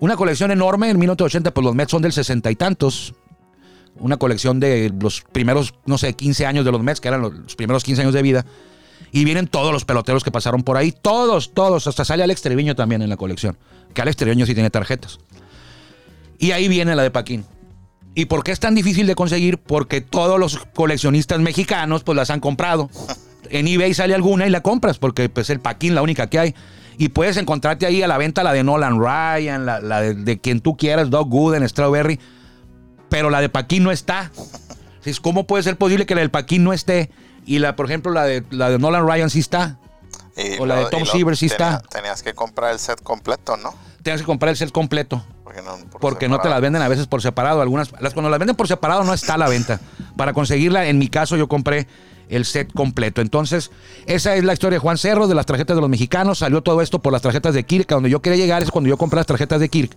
Una 0.00 0.16
colección 0.16 0.50
enorme 0.52 0.90
en 0.90 0.98
1980, 0.98 1.52
pues 1.52 1.64
los 1.64 1.74
Mets 1.74 1.90
son 1.90 2.02
del 2.02 2.12
sesenta 2.12 2.50
y 2.50 2.56
tantos. 2.56 3.14
Una 4.00 4.16
colección 4.16 4.60
de 4.60 4.92
los 5.00 5.22
primeros, 5.32 5.74
no 5.86 5.98
sé, 5.98 6.14
15 6.14 6.46
años 6.46 6.64
de 6.64 6.72
los 6.72 6.82
Mets, 6.82 7.00
que 7.00 7.08
eran 7.08 7.22
los, 7.22 7.54
primeros 7.56 7.84
15 7.84 8.02
años 8.02 8.14
de 8.14 8.22
vida. 8.22 8.46
Y 9.10 9.24
vienen 9.24 9.46
todos 9.46 9.72
los 9.72 9.84
peloteros 9.84 10.22
que 10.22 10.30
pasaron 10.30 10.62
por 10.62 10.76
ahí, 10.76 10.92
todos, 10.92 11.54
todos. 11.54 11.86
Hasta 11.86 12.04
sale 12.04 12.22
Alex 12.22 12.42
Treviño 12.42 12.74
también 12.74 13.02
en 13.02 13.08
la 13.08 13.16
colección. 13.16 13.56
Que 13.94 14.02
Alex 14.02 14.16
Treviño 14.16 14.46
sí 14.46 14.54
tiene 14.54 14.70
tarjetas. 14.70 15.18
Y 16.38 16.52
ahí 16.52 16.68
viene 16.68 16.94
la 16.94 17.02
de 17.02 17.10
Paquín. 17.10 17.44
¿Y 18.14 18.26
por 18.26 18.42
qué 18.42 18.52
es 18.52 18.60
tan 18.60 18.74
difícil 18.74 19.06
de 19.06 19.14
conseguir? 19.14 19.58
Porque 19.58 20.00
todos 20.00 20.38
los 20.38 20.58
coleccionistas 20.74 21.40
mexicanos 21.40 22.04
pues 22.04 22.16
las 22.16 22.30
han 22.30 22.40
comprado. 22.40 22.90
En 23.50 23.66
eBay 23.66 23.94
sale 23.94 24.14
alguna 24.14 24.46
y 24.46 24.50
la 24.50 24.60
compras 24.62 24.98
porque 24.98 25.28
pues 25.28 25.50
el 25.50 25.60
Paquín 25.60 25.94
la 25.94 26.02
única 26.02 26.28
que 26.28 26.38
hay. 26.38 26.54
Y 26.98 27.10
puedes 27.10 27.36
encontrarte 27.36 27.86
ahí 27.86 28.02
a 28.02 28.08
la 28.08 28.18
venta 28.18 28.42
la 28.42 28.52
de 28.52 28.64
Nolan 28.64 28.98
Ryan, 28.98 29.64
la, 29.64 29.80
la 29.80 30.00
de, 30.00 30.14
de 30.14 30.40
quien 30.40 30.60
tú 30.60 30.76
quieras, 30.76 31.10
Doug 31.10 31.28
Gooden, 31.28 31.66
Strawberry. 31.68 32.18
Pero 33.08 33.30
la 33.30 33.40
de 33.40 33.48
Paquín 33.48 33.84
no 33.84 33.90
está. 33.90 34.30
¿Cómo 35.22 35.46
puede 35.46 35.62
ser 35.62 35.76
posible 35.78 36.04
que 36.04 36.14
la 36.14 36.20
del 36.20 36.30
Paquín 36.30 36.64
no 36.64 36.72
esté? 36.72 37.10
Y 37.46 37.60
la, 37.60 37.76
por 37.76 37.86
ejemplo, 37.86 38.12
la 38.12 38.24
de, 38.24 38.44
la 38.50 38.68
de 38.68 38.78
Nolan 38.78 39.06
Ryan 39.08 39.30
sí 39.30 39.38
está. 39.38 39.78
Y 40.36 40.60
o 40.60 40.66
la 40.66 40.76
de 40.76 40.86
Tom 40.86 41.04
Seaver 41.06 41.36
sí 41.36 41.48
tenía- 41.48 41.76
está. 41.78 41.88
Tenías 41.88 42.22
que 42.22 42.34
comprar 42.34 42.72
el 42.72 42.78
set 42.78 43.02
completo, 43.02 43.56
¿no? 43.56 43.74
Tienes 44.02 44.20
que 44.20 44.26
comprar 44.26 44.50
el 44.50 44.56
set 44.56 44.70
completo. 44.70 45.24
Porque 45.42 45.62
no, 45.62 45.76
por 45.90 46.00
Porque 46.00 46.28
no 46.28 46.38
te 46.40 46.48
las 46.50 46.60
venden 46.60 46.82
a 46.82 46.88
veces 46.88 47.06
por 47.06 47.22
separado. 47.22 47.62
Algunas, 47.62 47.90
las, 48.00 48.12
cuando 48.12 48.28
las 48.28 48.38
venden 48.38 48.54
por 48.54 48.68
separado 48.68 49.02
no 49.02 49.14
está 49.14 49.34
a 49.34 49.38
la 49.38 49.48
venta. 49.48 49.80
Para 50.16 50.34
conseguirla, 50.34 50.86
en 50.86 50.98
mi 50.98 51.08
caso, 51.08 51.36
yo 51.36 51.48
compré 51.48 51.88
el 52.28 52.44
set 52.44 52.70
completo. 52.74 53.22
Entonces, 53.22 53.70
esa 54.04 54.34
es 54.36 54.44
la 54.44 54.52
historia 54.52 54.76
de 54.76 54.80
Juan 54.80 54.98
Cerro, 54.98 55.26
de 55.26 55.34
las 55.34 55.46
tarjetas 55.46 55.74
de 55.74 55.80
los 55.80 55.88
mexicanos. 55.90 56.40
Salió 56.40 56.62
todo 56.62 56.82
esto 56.82 56.98
por 56.98 57.12
las 57.14 57.22
tarjetas 57.22 57.54
de 57.54 57.64
Kirk. 57.64 57.90
A 57.90 57.94
donde 57.94 58.10
yo 58.10 58.20
quería 58.20 58.38
llegar 58.38 58.62
es 58.62 58.70
cuando 58.70 58.88
yo 58.88 58.98
compré 58.98 59.16
las 59.16 59.26
tarjetas 59.26 59.58
de 59.58 59.70
Kirk. 59.70 59.96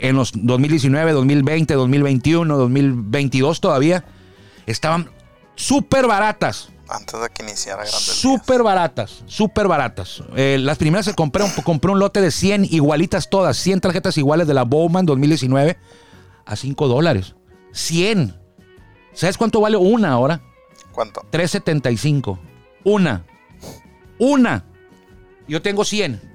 En 0.00 0.16
los 0.16 0.32
2019, 0.34 1.12
2020, 1.12 1.74
2021, 1.74 2.56
2022 2.56 3.60
todavía. 3.60 4.04
Estaban 4.66 5.10
súper 5.54 6.06
baratas. 6.06 6.70
Antes 6.88 7.20
de 7.20 7.28
que 7.28 7.42
iniciara 7.42 7.82
Grandes 7.82 8.00
Súper 8.00 8.62
baratas, 8.62 9.22
súper 9.26 9.68
baratas. 9.68 10.22
Eh, 10.36 10.56
las 10.58 10.78
primeras 10.78 11.06
que 11.06 11.14
compré, 11.14 11.44
un, 11.44 11.50
compré 11.62 11.90
un 11.90 11.98
lote 11.98 12.22
de 12.22 12.30
100 12.30 12.64
igualitas 12.70 13.28
todas, 13.28 13.58
100 13.58 13.82
tarjetas 13.82 14.16
iguales 14.16 14.46
de 14.46 14.54
la 14.54 14.62
Bowman 14.64 15.04
2019 15.04 15.76
a 16.46 16.56
5 16.56 16.88
dólares. 16.88 17.34
100. 17.72 18.40
¿Sabes 19.12 19.36
cuánto 19.36 19.60
vale 19.60 19.76
una 19.76 20.12
ahora? 20.12 20.40
¿Cuánto? 20.92 21.26
3.75. 21.30 22.38
Una. 22.84 23.26
Una. 24.18 24.64
Yo 25.46 25.60
tengo 25.60 25.84
100. 25.84 26.27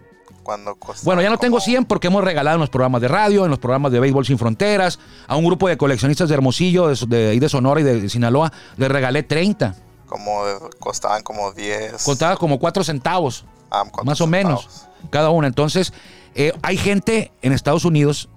Cuando 0.44 0.76
costaba 0.76 1.06
Bueno, 1.06 1.22
ya 1.22 1.30
no 1.30 1.38
tengo 1.38 1.56
como- 1.58 1.66
100 1.66 1.86
porque 1.86 2.08
hemos 2.08 2.24
regalado 2.24 2.56
en 2.56 2.62
los 2.62 2.70
programas 2.70 3.02
de 3.02 3.08
radio, 3.08 3.46
en 3.46 3.50
los 3.50 3.60
programas 3.60 3.92
de 3.92 4.00
Béisbol 4.00 4.26
Sin 4.26 4.38
Fronteras, 4.38 5.00
a 5.28 5.36
un 5.36 5.46
grupo 5.46 5.68
de 5.68 5.78
coleccionistas 5.78 6.28
de 6.30 6.36
Hermosillo, 6.36 6.88
de, 6.90 7.06
de, 7.08 7.40
de 7.40 7.50
Sonora 7.50 7.80
y 7.82 7.84
de 7.84 8.10
Sinaloa, 8.10 8.52
les 8.78 8.90
regalé 8.92 9.24
30. 9.24 9.76
Como 10.06 10.44
costaban 10.80 11.24
como 11.24 11.52
10. 11.54 12.04
Contaba 12.04 12.36
como 12.38 12.60
4 12.60 12.84
centavos. 12.84 13.46
ah, 13.72 13.82
¿cuántos 13.84 14.06
más 14.06 14.22
o 14.22 14.28
menos, 14.28 14.88
cada 15.10 15.30
una. 15.32 15.48
Entonces, 15.48 15.94
eh, 16.36 16.52
hay 16.62 16.78
gente 16.78 17.32
en 17.42 17.54
Estados 17.54 17.86
Unidos 17.86 18.30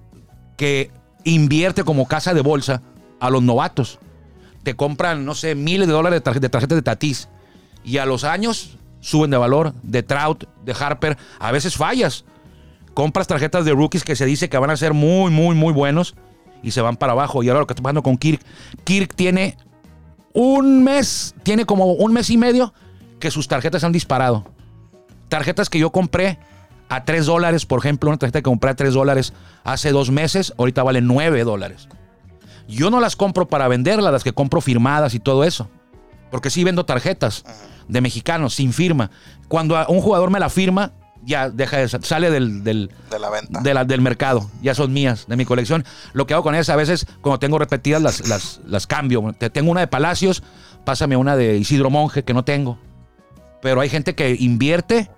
que 0.55 0.91
invierte 1.23 1.83
como 1.83 2.07
casa 2.07 2.33
de 2.33 2.41
bolsa 2.41 2.81
a 3.19 3.29
los 3.29 3.43
novatos. 3.43 3.99
Te 4.63 4.75
compran, 4.75 5.25
no 5.25 5.35
sé, 5.35 5.55
miles 5.55 5.87
de 5.87 5.93
dólares 5.93 6.19
de, 6.19 6.23
tarje- 6.31 6.39
de 6.39 6.49
tarjetas 6.49 6.75
de 6.77 6.81
Tatis 6.81 7.29
y 7.83 7.97
a 7.99 8.05
los 8.05 8.23
años 8.23 8.76
suben 8.99 9.31
de 9.31 9.37
valor, 9.37 9.73
de 9.83 10.03
Trout, 10.03 10.45
de 10.63 10.75
Harper. 10.79 11.17
A 11.39 11.51
veces 11.51 11.75
fallas. 11.75 12.25
Compras 12.93 13.27
tarjetas 13.27 13.65
de 13.65 13.71
rookies 13.71 14.03
que 14.03 14.15
se 14.15 14.25
dice 14.25 14.49
que 14.49 14.57
van 14.57 14.71
a 14.71 14.77
ser 14.77 14.93
muy, 14.93 15.31
muy, 15.31 15.55
muy 15.55 15.71
buenos 15.71 16.15
y 16.63 16.71
se 16.71 16.81
van 16.81 16.97
para 16.97 17.13
abajo. 17.13 17.43
Y 17.43 17.49
ahora 17.49 17.61
lo 17.61 17.67
que 17.67 17.73
está 17.73 17.83
pasando 17.83 18.03
con 18.03 18.17
Kirk. 18.17 18.41
Kirk 18.83 19.13
tiene 19.13 19.57
un 20.33 20.83
mes, 20.83 21.35
tiene 21.43 21.65
como 21.65 21.93
un 21.93 22.13
mes 22.13 22.29
y 22.29 22.37
medio 22.37 22.73
que 23.19 23.31
sus 23.31 23.47
tarjetas 23.47 23.83
han 23.83 23.91
disparado 23.91 24.45
tarjetas 25.27 25.69
que 25.69 25.79
yo 25.79 25.91
compré 25.91 26.39
a 26.89 27.03
3 27.03 27.25
dólares, 27.25 27.65
por 27.65 27.79
ejemplo, 27.79 28.09
una 28.09 28.17
tarjeta 28.17 28.39
que 28.39 28.43
compré 28.43 28.71
a 28.71 28.75
3 28.75 28.93
dólares 28.93 29.33
hace 29.63 29.91
dos 29.91 30.09
meses, 30.09 30.53
ahorita 30.57 30.83
vale 30.83 31.01
9 31.01 31.43
dólares. 31.43 31.89
Yo 32.67 32.89
no 32.89 32.99
las 32.99 33.15
compro 33.15 33.47
para 33.47 33.67
venderlas, 33.67 34.11
las 34.11 34.23
que 34.23 34.33
compro 34.33 34.61
firmadas 34.61 35.13
y 35.13 35.19
todo 35.19 35.43
eso. 35.43 35.69
Porque 36.31 36.49
sí 36.49 36.63
vendo 36.63 36.85
tarjetas 36.85 37.45
de 37.87 38.01
mexicanos 38.01 38.53
sin 38.55 38.73
firma. 38.73 39.11
Cuando 39.47 39.77
a 39.77 39.87
un 39.89 40.01
jugador 40.01 40.29
me 40.29 40.39
la 40.39 40.49
firma, 40.49 40.91
ya 41.23 41.49
deja 41.49 41.77
de, 41.77 41.87
sale 41.89 42.29
del, 42.31 42.63
del, 42.63 42.89
De 43.09 43.19
la 43.19 43.29
venta. 43.29 43.59
de 43.61 43.73
la- 43.73 43.83
del 43.85 44.01
mercado. 44.01 44.49
Ya 44.61 44.73
son 44.75 44.93
mías, 44.93 45.25
de 45.27 45.35
mi 45.35 45.45
colección. 45.45 45.83
Lo 46.13 46.25
que 46.27 46.33
hago 46.33 46.43
con 46.43 46.55
ellas 46.55 46.69
a 46.69 46.75
veces, 46.75 47.05
cuando 47.21 47.39
tengo 47.39 47.57
repetidas, 47.59 48.01
las, 48.01 48.27
las, 48.27 48.61
las 48.65 48.87
cambio. 48.87 49.33
Te- 49.37 49.49
Tengo 49.49 49.71
una 49.71 49.81
de 49.81 49.87
Palacios, 49.87 50.43
pásame 50.85 51.17
una 51.17 51.35
de 51.35 51.57
Isidro 51.57 51.89
Monje, 51.89 52.23
que 52.23 52.33
no 52.33 52.43
tengo. 52.45 52.77
Pero 53.61 53.81
hay 53.81 53.89
gente 53.89 54.15
que 54.15 54.35
invierte 54.39 55.09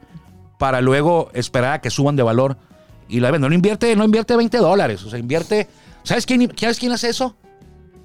para 0.58 0.82
luego 0.82 1.30
esperar 1.34 1.74
a 1.74 1.82
que 1.82 1.90
suban 1.90 2.16
de 2.16 2.24
valor 2.24 2.58
y 3.08 3.20
la 3.20 3.32
vende. 3.32 3.48
No 3.50 3.56
invierte, 3.56 3.96
no 3.96 4.04
invierte 4.04 4.36
20 4.36 4.58
dólares. 4.60 5.04
O 5.04 5.10
sea, 5.10 5.20
invierte. 5.20 5.68
¿Sabes 6.04 6.26
quién, 6.26 6.52
¿sabes 6.58 6.80
quién 6.80 6.92
hace 6.92 7.10
eso? 7.10 7.36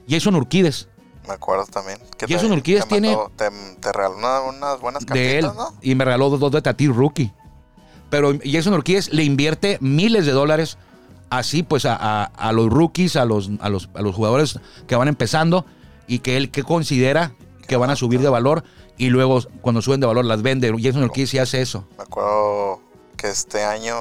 Jason 0.09 0.35
Urquides. 0.35 0.88
Me 1.26 1.34
acuerdo 1.34 1.64
también. 1.66 1.98
Que 2.18 2.26
Jason 2.26 2.50
te- 2.50 2.56
Urquídez 2.56 2.82
te 2.84 2.88
tiene- 3.00 3.16
Te, 3.37 3.50
te 3.80 3.92
regaló 3.92 4.16
una- 4.18 4.40
unas 4.42 4.80
buenas 4.80 5.06
de 5.06 5.38
él. 5.38 5.44
cartitas, 5.44 5.70
¿no? 5.72 5.78
Y 5.80 5.94
me 5.94 6.04
regaló 6.04 6.28
dos, 6.30 6.40
dos 6.40 6.52
de 6.52 6.62
Tati 6.62 6.88
Rookie. 6.88 7.32
Pero 8.10 8.32
Jason 8.44 8.74
Urquídez 8.74 9.12
le 9.12 9.24
invierte 9.24 9.78
miles 9.80 10.26
de 10.26 10.32
dólares 10.32 10.78
así 11.30 11.62
pues 11.62 11.84
a, 11.87 11.96
a- 11.96 12.24
a 12.24 12.52
los 12.52 12.70
rookies, 12.70 13.16
a 13.16 13.24
los, 13.24 13.50
a, 13.60 13.68
los, 13.68 13.88
a 13.94 14.02
los 14.02 14.14
jugadores 14.14 14.60
que 14.87 14.94
van 14.96 15.08
empezando 15.08 15.64
y 16.06 16.18
que 16.20 16.37
él 16.37 16.50
que 16.50 16.62
considera 16.62 17.32
que 17.66 17.76
van 17.76 17.90
a 17.90 17.96
subir 17.96 18.20
de 18.20 18.28
valor 18.28 18.62
y 18.98 19.08
luego 19.08 19.40
cuando 19.62 19.80
suben 19.82 20.00
de 20.00 20.06
valor 20.06 20.24
las 20.26 20.42
vende. 20.42 20.72
Jason 20.80 21.02
Urquídez 21.04 21.30
sí 21.30 21.38
hace 21.38 21.62
eso. 21.62 21.87
Me 21.96 22.04
acuerdo 22.04 22.80
que 23.16 23.28
este 23.30 23.64
año 23.64 23.96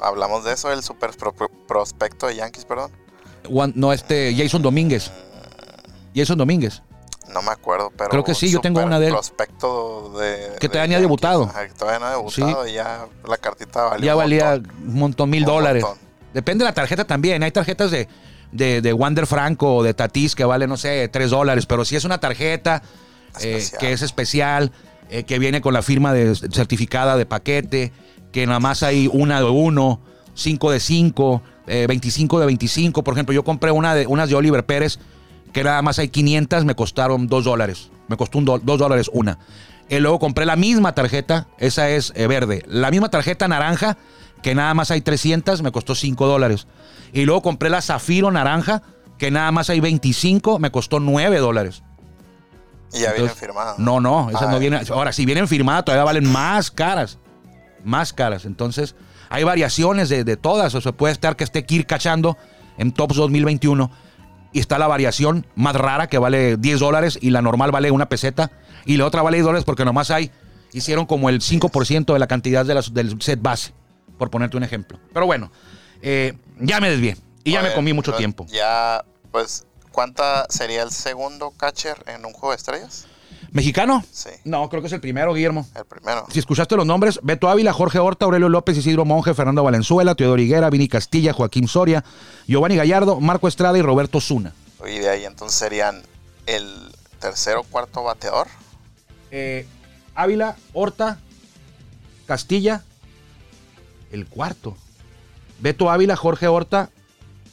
hablamos 0.00 0.44
de 0.44 0.52
eso, 0.52 0.70
el 0.72 0.82
super 0.84 1.10
pro- 1.16 1.32
pro- 1.32 1.50
prospecto 1.66 2.28
de 2.28 2.36
Yankees, 2.36 2.64
perdón. 2.64 2.92
No, 3.74 3.92
este 3.92 4.34
Jason 4.36 4.62
Domínguez. 4.62 5.10
Jason 6.14 6.38
Domínguez. 6.38 6.82
No 7.32 7.42
me 7.42 7.50
acuerdo, 7.52 7.92
pero. 7.96 8.10
Creo 8.10 8.24
que 8.24 8.34
sí, 8.34 8.50
yo 8.50 8.60
tengo 8.60 8.82
una 8.82 8.98
de 8.98 9.06
él. 9.06 9.12
Prospecto 9.12 10.12
de. 10.18 10.56
Que 10.58 10.68
todavía 10.68 10.94
Yankees. 10.94 11.00
debutado. 11.02 11.44
Ajá, 11.44 11.68
que 11.68 11.74
todavía 11.74 11.98
no 12.00 12.06
ha 12.06 12.10
debutado 12.10 12.66
y 12.66 12.72
ya 12.72 13.06
la 13.28 13.36
cartita 13.36 13.84
valía. 13.84 14.06
ya 14.06 14.14
un 14.16 14.18
valía 14.18 14.50
montón. 14.52 14.72
un 14.88 14.94
montón, 14.94 15.30
mil 15.30 15.42
Un 15.42 15.46
dólares. 15.46 15.82
montón. 15.84 16.00
Depende 16.34 16.64
de 16.64 16.70
la 16.70 16.74
tarjeta 16.74 17.04
también. 17.04 17.42
Hay 17.42 17.52
tarjetas 17.52 17.90
de, 17.92 18.08
de, 18.52 18.80
de 18.80 18.92
Wander 18.92 19.26
Franco 19.26 19.76
o 19.76 19.82
de 19.82 19.94
Tatis 19.94 20.34
que 20.34 20.44
vale, 20.44 20.66
no 20.66 20.76
sé, 20.76 21.08
tres 21.08 21.30
dólares. 21.30 21.66
Pero 21.66 21.84
si 21.84 21.94
es 21.96 22.04
una 22.04 22.18
tarjeta 22.18 22.82
eh, 23.40 23.64
que 23.78 23.92
es 23.92 24.02
especial, 24.02 24.72
eh, 25.08 25.22
que 25.24 25.38
viene 25.38 25.60
con 25.60 25.72
la 25.74 25.82
firma 25.82 26.12
de 26.12 26.34
certificada 26.34 27.16
de 27.16 27.26
paquete, 27.26 27.92
que 28.32 28.46
nada 28.46 28.58
más 28.60 28.82
hay 28.82 29.08
una 29.12 29.38
de 29.40 29.46
uno, 29.48 30.00
5 30.34 30.70
de 30.72 30.80
5, 30.80 31.42
25 31.66 32.40
de 32.40 32.46
25. 32.46 33.04
Por 33.04 33.14
ejemplo, 33.14 33.32
yo 33.34 33.44
compré 33.44 33.70
una 33.70 33.94
de, 33.94 34.06
unas 34.08 34.28
de 34.28 34.34
Oliver 34.36 34.64
Pérez, 34.66 34.98
que 35.52 35.64
nada 35.64 35.82
más 35.82 35.98
hay 35.98 36.08
500, 36.08 36.64
me 36.64 36.74
costaron 36.74 37.26
2 37.26 37.44
dólares. 37.44 37.90
Me 38.08 38.16
costó 38.16 38.38
un 38.38 38.44
2 38.44 38.62
dólares 38.64 39.10
una. 39.12 39.38
Y 39.88 39.98
luego 39.98 40.18
compré 40.18 40.46
la 40.46 40.56
misma 40.56 40.94
tarjeta, 40.94 41.48
esa 41.58 41.90
es 41.90 42.12
eh, 42.14 42.26
verde. 42.26 42.62
La 42.68 42.90
misma 42.90 43.10
tarjeta 43.10 43.48
naranja, 43.48 43.96
que 44.42 44.54
nada 44.54 44.72
más 44.74 44.90
hay 44.90 45.00
300, 45.00 45.62
me 45.62 45.72
costó 45.72 45.94
5 45.94 46.26
dólares. 46.26 46.68
Y 47.12 47.24
luego 47.24 47.42
compré 47.42 47.70
la 47.70 47.82
zafiro 47.82 48.30
naranja, 48.30 48.82
que 49.18 49.30
nada 49.30 49.50
más 49.50 49.68
hay 49.68 49.80
25, 49.80 50.60
me 50.60 50.70
costó 50.70 51.00
9 51.00 51.38
dólares. 51.38 51.82
Y 52.92 53.00
ya 53.00 53.12
vienen 53.12 53.34
firmadas. 53.34 53.78
No, 53.78 54.00
no, 54.00 54.30
esas 54.30 54.42
Ah, 54.42 54.50
no 54.52 54.58
vienen. 54.58 54.80
Ahora, 54.90 55.12
si 55.12 55.26
vienen 55.26 55.48
firmadas, 55.48 55.84
todavía 55.84 56.04
valen 56.04 56.30
más 56.30 56.70
caras. 56.70 57.18
Más 57.84 58.12
caras. 58.12 58.44
Entonces, 58.44 58.94
hay 59.28 59.44
variaciones 59.44 60.08
de, 60.08 60.24
de 60.24 60.36
todas. 60.36 60.74
O 60.74 60.80
sea, 60.80 60.92
puede 60.92 61.12
estar 61.12 61.36
que 61.36 61.44
esté 61.44 61.64
Kirk 61.64 61.86
cachando 61.86 62.36
en 62.78 62.92
Tops 62.92 63.16
2021 63.16 63.90
y 64.52 64.60
está 64.60 64.78
la 64.78 64.86
variación 64.86 65.46
más 65.54 65.74
rara 65.76 66.08
que 66.08 66.18
vale 66.18 66.56
10 66.56 66.80
dólares 66.80 67.18
y 67.20 67.30
la 67.30 67.42
normal 67.42 67.70
vale 67.70 67.90
una 67.90 68.08
peseta 68.08 68.50
y 68.84 68.96
la 68.96 69.06
otra 69.06 69.22
vale 69.22 69.36
10 69.36 69.44
dólares 69.46 69.64
porque 69.64 69.84
nomás 69.84 70.10
hay, 70.10 70.30
hicieron 70.72 71.06
como 71.06 71.28
el 71.28 71.40
5% 71.40 72.12
de 72.12 72.18
la 72.18 72.26
cantidad 72.26 72.64
de 72.64 72.74
las- 72.74 72.92
del 72.94 73.20
set 73.22 73.40
base, 73.42 73.72
por 74.18 74.30
ponerte 74.30 74.56
un 74.56 74.62
ejemplo. 74.64 74.98
Pero 75.12 75.26
bueno, 75.26 75.50
eh, 76.02 76.34
ya 76.58 76.80
me 76.80 76.90
desvié 76.90 77.16
y 77.44 77.52
ya 77.52 77.62
me 77.62 77.72
comí 77.74 77.92
mucho 77.92 78.12
tiempo. 78.14 78.46
Ya, 78.48 79.04
pues, 79.30 79.66
¿cuánta 79.92 80.46
sería 80.48 80.82
el 80.82 80.90
segundo 80.90 81.52
catcher 81.56 81.96
en 82.06 82.24
un 82.24 82.32
juego 82.32 82.50
de 82.50 82.56
estrellas? 82.56 83.06
¿Mexicano? 83.52 84.04
Sí. 84.12 84.30
No, 84.44 84.68
creo 84.68 84.80
que 84.80 84.86
es 84.86 84.92
el 84.92 85.00
primero, 85.00 85.34
Guillermo. 85.34 85.66
El 85.74 85.84
primero. 85.84 86.26
Si 86.30 86.38
escuchaste 86.38 86.76
los 86.76 86.86
nombres, 86.86 87.18
Beto 87.22 87.48
Ávila, 87.48 87.72
Jorge 87.72 87.98
Horta, 87.98 88.24
Aurelio 88.24 88.48
López, 88.48 88.76
Isidro 88.76 89.04
Monje, 89.04 89.34
Fernando 89.34 89.64
Valenzuela, 89.64 90.14
Teodoro 90.14 90.40
Higuera, 90.40 90.70
Vini 90.70 90.88
Castilla, 90.88 91.32
Joaquín 91.32 91.66
Soria, 91.66 92.04
Giovanni 92.46 92.76
Gallardo, 92.76 93.20
Marco 93.20 93.48
Estrada 93.48 93.76
y 93.76 93.82
Roberto 93.82 94.20
Zuna. 94.20 94.52
Y 94.86 94.98
de 94.98 95.08
ahí 95.08 95.24
entonces 95.24 95.58
serían 95.58 96.02
el 96.46 96.92
tercero, 97.18 97.64
cuarto 97.64 98.04
bateador. 98.04 98.46
Eh, 99.30 99.66
Ávila, 100.14 100.56
Horta, 100.72 101.18
Castilla, 102.26 102.84
el 104.12 104.26
cuarto. 104.26 104.76
Beto 105.60 105.90
Ávila, 105.90 106.16
Jorge 106.16 106.46
Horta, 106.46 106.90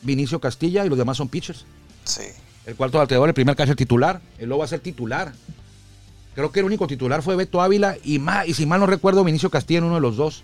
Vinicio 0.02 0.40
Castilla 0.40 0.86
y 0.86 0.90
los 0.90 0.98
demás 0.98 1.18
son 1.18 1.28
pitchers. 1.28 1.66
Sí. 2.04 2.24
El 2.66 2.76
cuarto 2.76 2.98
bateador, 2.98 3.30
el 3.30 3.34
primer 3.34 3.56
catcher 3.56 3.76
titular. 3.76 4.22
Él 4.38 4.50
lo 4.50 4.58
va 4.58 4.66
a 4.66 4.68
ser 4.68 4.80
titular. 4.80 5.34
Creo 6.38 6.52
que 6.52 6.60
el 6.60 6.68
único 6.68 6.86
titular 6.86 7.24
fue 7.24 7.36
Beto 7.36 7.64
Ávila 7.64 7.98
y, 8.04 8.20
ma- 8.20 8.46
y 8.46 8.54
si 8.54 8.68
mal 8.68 8.80
no 8.80 8.86
recuerdo, 8.86 9.24
Vinicio 9.24 9.50
Castilla 9.50 9.80
en 9.80 9.86
uno 9.86 9.96
de 9.96 10.02
los 10.02 10.18
dos. 10.18 10.44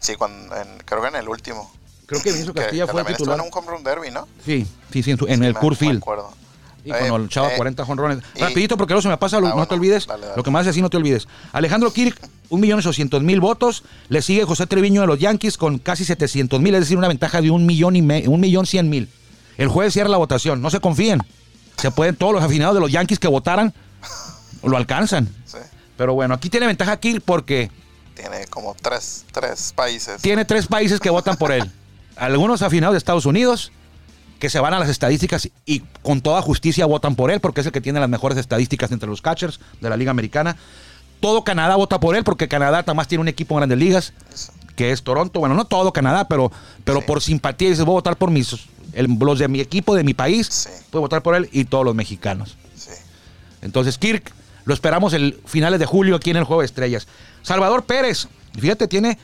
Sí, 0.00 0.14
cuando, 0.14 0.56
en- 0.56 0.78
creo 0.86 1.02
que 1.02 1.08
en 1.08 1.16
el 1.16 1.28
último. 1.28 1.70
Creo 2.06 2.22
que 2.22 2.32
Vinicio 2.32 2.54
Castilla 2.54 2.86
que 2.86 2.92
fue 2.92 3.02
el 3.02 3.06
titular. 3.08 3.38
en 3.38 3.44
un 3.44 3.50
home 3.52 3.66
run 3.70 3.84
derby, 3.84 4.10
¿no? 4.10 4.26
Sí, 4.46 4.66
sí, 4.90 5.02
sí, 5.02 5.10
en, 5.10 5.18
su- 5.18 5.26
en 5.26 5.40
Sí, 5.40 5.44
el 5.46 5.52
me- 5.52 5.60
Coors 5.60 5.78
me 5.82 5.86
Field. 5.86 5.98
acuerdo. 6.02 6.32
Y 6.82 6.88
cuando 6.88 7.18
Eh, 7.18 7.20
el 7.24 7.28
chavo 7.28 7.48
eh, 7.48 7.52
40 7.58 7.84
jonrones. 7.84 8.20
Rapidito, 8.40 8.78
porque 8.78 8.94
luego 8.94 9.02
se 9.02 9.08
me 9.10 9.18
pasa, 9.18 9.38
lo- 9.38 9.48
Ah, 9.48 9.50
no 9.50 9.54
bueno, 9.56 9.68
te 9.68 9.74
olvides. 9.74 10.06
dale, 10.06 10.22
dale. 10.22 10.36
Lo 10.38 10.42
que 10.42 10.50
más 10.50 10.66
así 10.66 10.80
no 10.80 10.88
te 10.88 10.96
olvides. 10.96 11.28
Alejandro 11.52 11.92
Kirk, 11.92 12.18
1.800.000 12.48 13.38
votos. 13.40 13.82
Le 14.08 14.22
sigue 14.22 14.44
José 14.44 14.66
Treviño 14.66 15.02
de 15.02 15.08
los 15.08 15.18
Yankees 15.18 15.58
con 15.58 15.78
casi 15.78 16.04
700.000, 16.06 16.72
es 16.74 16.80
decir, 16.80 16.96
una 16.96 17.08
ventaja 17.08 17.42
de 17.42 17.50
un 17.50 17.66
millón 17.66 17.96
y 17.96 18.00
me- 18.00 18.26
un 18.28 18.40
millón 18.40 18.64
cien 18.64 18.88
mil. 18.88 19.10
El 19.58 19.68
jueves 19.68 19.92
cierra 19.92 20.08
la 20.08 20.16
votación. 20.16 20.62
No 20.62 20.70
se 20.70 20.80
confíen. 20.80 21.20
Se 21.76 21.90
pueden, 21.90 22.16
todos 22.16 22.32
los 22.32 22.42
afinados 22.42 22.74
de 22.74 22.80
los 22.80 22.90
Yankees 22.90 23.18
que 23.18 23.28
votaran 23.28 23.74
lo 24.62 24.76
alcanzan. 24.76 25.28
Sí. 25.44 25.58
Pero 25.96 26.14
bueno, 26.14 26.34
aquí 26.34 26.48
tiene 26.50 26.66
ventaja 26.66 26.96
Kirk 26.98 27.22
porque 27.24 27.70
Tiene 28.14 28.46
como 28.48 28.74
tres, 28.80 29.24
tres 29.32 29.72
países. 29.74 30.20
tiene 30.22 30.44
tres 30.44 30.66
países 30.66 31.00
que 31.00 31.10
votan 31.10 31.36
por 31.36 31.52
él. 31.52 31.70
Algunos 32.16 32.62
afinados 32.62 32.94
de 32.94 32.98
Estados 32.98 33.26
Unidos 33.26 33.70
que 34.38 34.50
se 34.50 34.60
van 34.60 34.72
a 34.74 34.78
las 34.78 34.88
estadísticas 34.88 35.48
y 35.66 35.80
con 36.02 36.20
toda 36.20 36.40
justicia 36.42 36.86
votan 36.86 37.16
por 37.16 37.30
él 37.30 37.40
porque 37.40 37.60
es 37.60 37.66
el 37.66 37.72
que 37.72 37.80
tiene 37.80 37.98
las 38.00 38.08
mejores 38.08 38.38
estadísticas 38.38 38.92
entre 38.92 39.08
los 39.08 39.20
catchers 39.22 39.58
de 39.80 39.88
la 39.90 39.96
Liga 39.96 40.10
Americana. 40.12 40.56
Todo 41.20 41.42
Canadá 41.42 41.74
vota 41.74 41.98
por 41.98 42.14
él 42.14 42.22
porque 42.22 42.46
Canadá 42.46 42.78
además 42.86 43.08
tiene 43.08 43.22
un 43.22 43.28
equipo 43.28 43.54
en 43.54 43.58
grandes 43.58 43.78
ligas 43.78 44.12
que 44.76 44.92
es 44.92 45.02
Toronto. 45.02 45.40
Bueno, 45.40 45.56
no 45.56 45.64
todo 45.64 45.92
Canadá, 45.92 46.28
pero, 46.28 46.52
pero 46.84 47.00
Sí. 47.00 47.04
por 47.08 47.20
simpatía 47.20 47.70
dices, 47.70 47.84
voy 47.84 47.94
a 47.94 47.98
votar 47.98 48.16
por 48.16 48.30
mis, 48.30 48.54
el- 48.92 49.08
los 49.20 49.40
de 49.40 49.48
mi 49.48 49.58
equipo, 49.60 49.96
de 49.96 50.04
mi 50.04 50.14
país. 50.14 50.46
Sí. 50.48 50.68
Puedo 50.90 51.00
votar 51.02 51.20
por 51.22 51.34
él 51.34 51.48
y 51.50 51.64
todos 51.64 51.84
los 51.84 51.96
mexicanos. 51.96 52.56
Sí. 52.76 52.90
Entonces, 53.62 53.98
Kirk, 53.98 54.32
lo 54.68 54.74
esperamos 54.74 55.14
el 55.14 55.40
finales 55.46 55.80
de 55.80 55.86
julio 55.86 56.14
aquí 56.14 56.28
en 56.28 56.36
el 56.36 56.44
Juego 56.44 56.60
de 56.60 56.66
Estrellas. 56.66 57.08
Salvador 57.40 57.84
Pérez, 57.84 58.28
fíjate, 58.52 58.86
tiene 58.86 59.16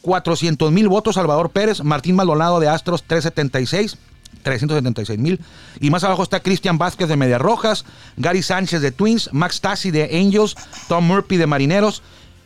400 0.00 0.72
mil 0.72 0.88
votos 0.88 1.16
Salvador 1.16 1.50
Pérez, 1.50 1.82
Martín 1.84 2.16
Maldonado 2.16 2.60
de 2.60 2.68
Astros 2.68 3.02
376. 3.02 3.98
376 4.42 5.18
mil. 5.18 5.38
Y 5.80 5.90
más 5.90 6.02
abajo 6.02 6.22
está 6.22 6.40
Cristian 6.40 6.78
Vázquez 6.78 7.08
de 7.08 7.16
Medias 7.16 7.42
Rojas, 7.42 7.84
Gary 8.16 8.42
Sánchez 8.42 8.80
de 8.80 8.90
Twins, 8.90 9.28
Max 9.34 9.60
Tassi 9.60 9.90
de 9.90 10.04
Angels, 10.18 10.56
Tom 10.88 11.06
Murphy 11.06 11.36
de 11.36 11.46
Marineros, 11.46 12.02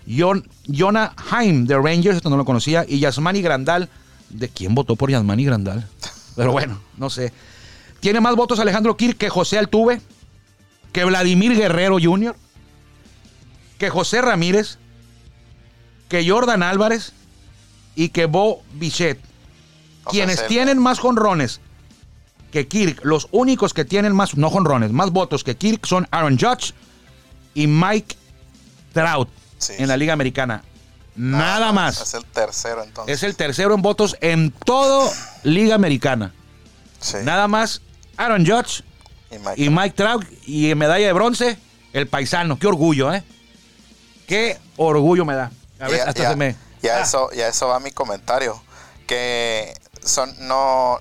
Jonah 0.09 1.15
Haim 1.31 1.67
de 1.67 1.77
Rangers, 1.77 2.17
esto 2.17 2.31
no 2.31 2.37
lo 2.37 2.45
conocía, 2.45 2.85
y 2.89 2.99
Yasmani 2.99 3.43
Grandal. 3.43 3.89
¿De 4.29 4.49
quién 4.49 4.75
votó 4.75 4.97
por 4.97 5.09
Yasmani 5.09 5.45
Grandal? 5.45 5.87
Pero 6.35 6.51
bueno, 6.51 6.81
no 6.97 7.11
sé. 7.11 7.33
Tiene 8.01 8.21
más 8.21 8.35
votos 8.35 8.59
Alejandro 8.59 8.97
Kirk 8.97 9.19
que 9.19 9.29
José 9.29 9.57
Altuve, 9.57 10.01
que 10.93 11.05
Vladimir 11.05 11.57
Guerrero 11.57 11.99
Jr., 12.03 12.37
que 13.79 13.91
José 13.91 14.21
Ramírez, 14.21 14.79
que 16.09 16.29
Jordan 16.29 16.63
Álvarez 16.63 17.13
y 17.95 18.09
que 18.11 18.27
Bo. 18.27 18.63
O 18.63 18.91
sea, 18.91 19.17
Quienes 20.11 20.47
tienen 20.47 20.79
más 20.79 20.99
jonrones 20.99 21.61
que 22.51 22.67
Kirk, 22.67 23.01
los 23.05 23.29
únicos 23.31 23.73
que 23.73 23.85
tienen 23.85 24.15
más, 24.15 24.37
no 24.37 24.51
jonrones, 24.51 24.91
más 24.93 25.11
votos 25.13 25.45
que 25.45 25.57
Kirk 25.57 25.87
son 25.87 26.09
Aaron 26.11 26.39
Judge 26.39 26.73
y 27.55 27.67
Mike 27.67 28.17
Trout 28.93 29.29
Sí. 29.59 29.75
en 29.79 29.89
la 29.89 29.97
Liga 29.97 30.13
Americana. 30.15 30.65
Nada 31.17 31.71
más. 31.73 32.01
Es 32.01 32.15
el 32.15 32.25
tercero 32.25 32.83
entonces. 32.83 33.15
Es 33.15 33.23
el 33.23 33.37
tercero 33.37 33.75
en 33.75 33.83
votos 33.83 34.17
en 34.21 34.51
toda 34.51 35.13
Liga 35.45 35.75
Americana. 35.75 36.33
Sí. 36.99 37.19
Nada 37.25 37.47
más 37.47 37.83
Aaron 38.17 38.45
Judge 38.47 38.83
Y 39.31 39.39
Mike. 39.39 39.55
y 39.57 39.71
Mike 39.71 39.91
Trout 39.97 40.27
y 40.47 40.75
medalla 40.75 41.07
de 41.07 41.13
bronce, 41.13 41.59
el 41.93 42.09
paisano. 42.09 42.59
Qué 42.59 42.67
orgullo, 42.67 43.13
¿eh? 43.15 43.23
Qué 44.27 44.59
orgullo 44.77 45.25
me 45.25 45.35
da. 45.35 45.51
A 45.81 45.89
ver, 45.89 45.99
ya, 45.99 46.05
hasta 46.09 46.23
ya- 46.23 46.31
se 46.31 46.37
me. 46.37 46.57
ya 46.83 46.99
Ah, 46.99 47.01
eso, 47.03 47.31
ya 47.33 47.49
eso 47.49 47.69
va 47.69 47.81
mi 47.81 47.91
comentario. 47.91 48.61
Que 49.07 49.75
son, 50.05 50.33
no. 50.47 50.99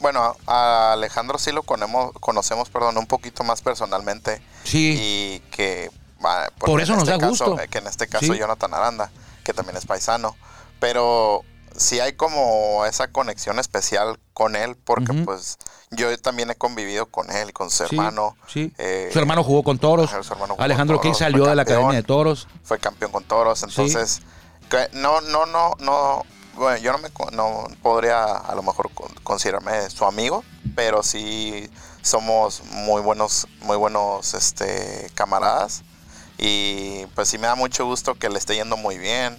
Bueno, 0.00 0.36
a 0.46 0.92
Alejandro 0.94 1.38
sí 1.38 1.52
lo 1.52 1.62
conocemos, 1.62 2.12
conocemos 2.18 2.70
perdón, 2.70 2.98
un 2.98 3.06
poquito 3.06 3.44
más 3.44 3.62
personalmente. 3.62 4.42
Sí. 4.64 4.96
Y 4.98 5.38
que. 5.50 5.90
va, 6.24 6.48
Por 6.58 6.80
eso 6.80 6.92
nos 6.94 7.02
este 7.02 7.12
da 7.12 7.18
caso- 7.18 7.46
gusto. 7.52 7.56
Que 7.70 7.78
en 7.78 7.86
este 7.86 8.06
caso 8.08 8.32
Sí. 8.32 8.38
Jonathan 8.38 8.74
Aranda, 8.74 9.10
que 9.44 9.52
también 9.52 9.76
es 9.76 9.86
paisano. 9.86 10.36
Pero 10.80 11.42
sí 11.76 12.00
hay 12.00 12.14
como 12.14 12.84
esa 12.86 13.08
conexión 13.08 13.58
especial 13.60 14.18
con 14.32 14.56
él, 14.56 14.76
porque 14.76 15.12
pues 15.14 15.58
yo 15.92 16.16
también 16.18 16.50
he 16.50 16.54
convivido 16.54 17.06
con 17.06 17.30
él, 17.30 17.52
con 17.52 17.70
su 17.70 17.84
hermano. 17.84 18.36
Sí. 18.48 18.72
eh, 18.78 19.10
su 19.12 19.18
hermano 19.18 19.44
jugó 19.44 19.62
con 19.62 19.78
toros. 19.78 20.10
jugó 20.10 20.54
Alejandro 20.58 21.00
King 21.00 21.14
salió 21.14 21.46
de 21.46 21.54
la. 21.54 21.62
Academia 21.62 21.96
de 21.96 22.02
Toros. 22.02 22.48
fue 22.64 22.78
campeón 22.78 23.12
con 23.12 23.24
toros, 23.24 23.62
entonces 23.62 24.20
que 24.68 24.88
no, 24.94 25.20
no, 25.20 25.44
no, 25.46 25.74
no, 25.80 26.24
bueno, 26.54 26.78
yo 26.78 26.92
no 26.92 26.98
me 26.98 27.10
no 27.32 27.66
podría 27.82 28.24
a 28.24 28.54
lo 28.54 28.62
mejor 28.62 28.90
con- 28.94 29.12
considerarme 29.22 29.88
su 29.90 30.04
amigo, 30.06 30.42
pero 30.74 31.02
sí 31.02 31.68
somos 32.02 32.62
muy 32.70 33.00
buenos, 33.02 33.46
muy 33.60 33.76
buenos 33.76 34.34
este 34.34 35.10
camaradas 35.14 35.82
y 36.38 37.04
pues 37.14 37.28
sí 37.28 37.38
me 37.38 37.46
da 37.46 37.54
mucho 37.54 37.84
gusto 37.84 38.14
que 38.14 38.28
le 38.30 38.38
esté 38.38 38.54
yendo 38.56 38.76
muy 38.76 38.98
bien. 38.98 39.36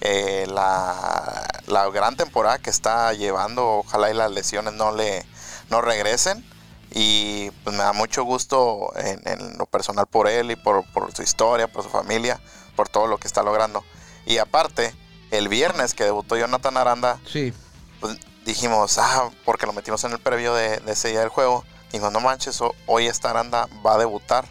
Eh, 0.00 0.46
la, 0.48 1.44
la 1.66 1.88
gran 1.90 2.16
temporada 2.16 2.58
que 2.58 2.70
está 2.70 3.12
llevando, 3.14 3.78
ojalá 3.78 4.10
y 4.10 4.14
las 4.14 4.30
lesiones 4.30 4.72
no 4.74 4.94
le 4.94 5.26
no 5.70 5.80
regresen 5.80 6.44
y 6.90 7.50
pues 7.64 7.76
me 7.76 7.82
da 7.82 7.92
mucho 7.92 8.24
gusto 8.24 8.90
en, 8.96 9.20
en 9.26 9.58
lo 9.58 9.66
personal 9.66 10.06
por 10.06 10.28
él 10.28 10.50
y 10.50 10.56
por, 10.56 10.84
por 10.92 11.14
su 11.14 11.22
historia, 11.22 11.68
por 11.68 11.82
su 11.82 11.90
familia, 11.90 12.40
por 12.76 12.88
todo 12.88 13.06
lo 13.06 13.18
que 13.18 13.26
está 13.28 13.42
logrando. 13.42 13.84
Y 14.26 14.38
aparte, 14.38 14.94
el 15.30 15.48
viernes 15.48 15.94
que 15.94 16.04
debutó 16.04 16.36
Jonathan 16.36 16.76
Aranda, 16.76 17.20
Sí. 17.30 17.52
pues 18.00 18.16
dijimos, 18.46 18.96
ah, 18.98 19.30
porque 19.44 19.66
lo 19.66 19.72
metimos 19.74 20.02
en 20.04 20.12
el 20.12 20.18
previo 20.18 20.54
de, 20.54 20.78
de 20.78 20.92
ese 20.92 21.08
día 21.08 21.20
del 21.20 21.28
juego, 21.28 21.64
dijimos, 21.92 22.12
no 22.12 22.20
manches, 22.20 22.60
ho- 22.62 22.74
hoy 22.86 23.06
esta 23.06 23.30
Aranda 23.30 23.68
va 23.84 23.94
a 23.94 23.98
debutar. 23.98 24.46